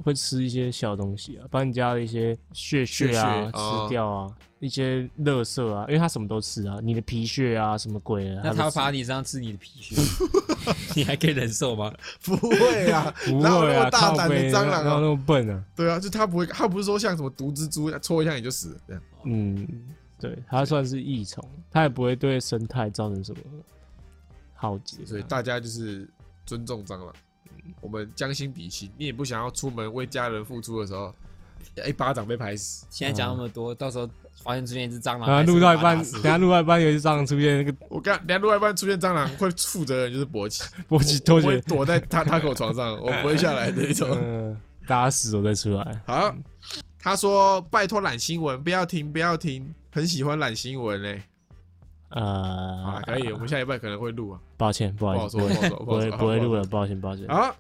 [0.02, 4.28] 会吃一些小东西啊，把你家的一些血血啊吃掉啊，
[4.60, 9.96] 一些垃圾啊，因为它什么都吃啊，你的皮屑啊，什么鬼啊，那它爬你身上吃你的皮屑，
[10.96, 11.94] 你还可以忍受吗？
[12.24, 15.00] 不会啊，不哪有那会啊，么大胆的蟑螂啊？
[15.00, 15.64] 那么笨啊？
[15.76, 19.04] 对啊，就它不会，它不是说像什么毒蜘蛛戳一下你就死了这样。
[19.26, 19.68] 嗯，
[20.20, 23.40] 对，它算是益虫，它也不会对生态造成什么
[24.54, 25.06] 浩劫啊。
[25.06, 26.08] 所以大家就是
[26.46, 27.14] 尊重蟑螂，
[27.80, 28.92] 我们将心比心。
[28.98, 31.14] 你也不想要出门为家人付出的时候，
[31.88, 32.86] 一巴掌被拍死。
[32.90, 34.10] 现在讲那么多，到时候
[34.44, 44.10] 发现出现一只蟑螂，啊，录到一半，等下录到一半有一只蟑螂出现，那个我刚等下另外一半出现蟑螂，会负责人就是博奇， 博奇拖我会鞋，躲在他他口床上，我不会下来的一种。
[44.22, 46.02] 嗯，打死我再出来。
[46.06, 46.36] 好，
[47.00, 51.22] 他说拜托懒新闻，不要停，不要停，很喜欢懒新闻嘞。
[52.12, 52.22] 呃
[52.84, 57.28] 啊，，可以，我们下一半可能会录啊，抱歉，不不好好意思，不会不会不会录了，抱歉抱歉。
[57.28, 57.56] 好，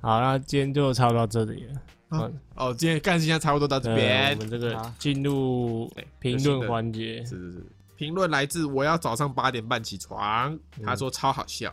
[0.00, 1.80] 好，那今天就差不多到这里了。
[2.08, 4.38] 好哦，今天干事情差不多到这呃边我。
[4.40, 5.90] 们这个好进入
[6.20, 7.24] 评论环节。
[7.24, 7.66] 是，是是，
[7.96, 10.84] 评论来自我要早上八点半起床，嗯。
[10.84, 11.72] 他说超好笑，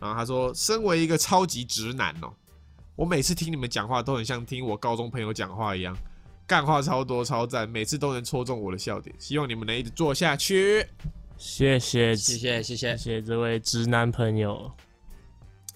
[0.00, 2.32] 然后他说身为一个超级直男哦，
[2.96, 5.96] 我每次听你们讲话都很像听我高中朋友讲话一样，
[6.46, 10.84] 干话超多超赞，每次都能戳中我的笑点，希望你们能一直做下去。
[11.40, 12.76] 谢谢谢谢谢谢。
[12.76, 14.70] 谢，谢这位直男朋友。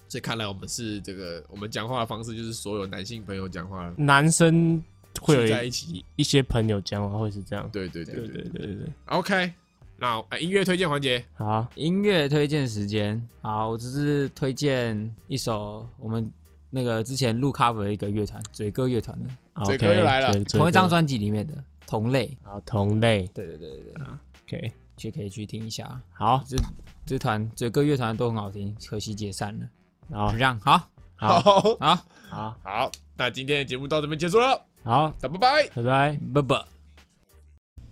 [0.07, 4.81] 所以看来我们是这个，我们讲话的方式就是所有男性朋友讲话男生
[5.19, 7.67] 会有在一起，一些朋友讲话会是这样。
[7.73, 8.43] 对对对对对对。
[8.43, 9.53] 对对对，OK，
[9.97, 16.31] 那、呃、音乐推荐环节，好，音乐推荐时间，好，我只是推荐一首我们
[16.69, 20.31] 那个之前录 cover 的一个乐团，嘴哥乐团的，嘴 OK，哥又来了。
[20.45, 21.53] 同一张专辑里面的
[21.87, 23.27] 《同类》，好同类。
[23.33, 23.93] 对对对对。
[23.93, 24.03] 对
[24.45, 26.01] ，，OK，去可以去听一下。
[26.13, 26.57] 好，这
[27.05, 29.65] 这团嘴哥乐团都很好听，可惜解散了。
[30.09, 31.95] 然后这样好，好好好，
[32.29, 35.69] 好好，那今天的节目到这边结束了，好，那拜拜。
[35.75, 36.19] 拜拜。
[36.33, 36.65] 拜拜。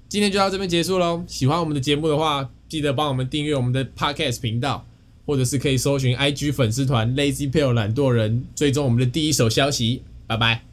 [0.10, 1.24] 今天就到这边结束喽。
[1.28, 4.86] 喜欢我们的节目的话，记得帮我们订阅我们的 Podcast 频道，
[5.26, 10.04] 或者是可以搜寻 IG 粉丝团 Lazy p a l e 懒惰人，追踪我们的第一手消息。
[10.28, 10.73] 拜拜。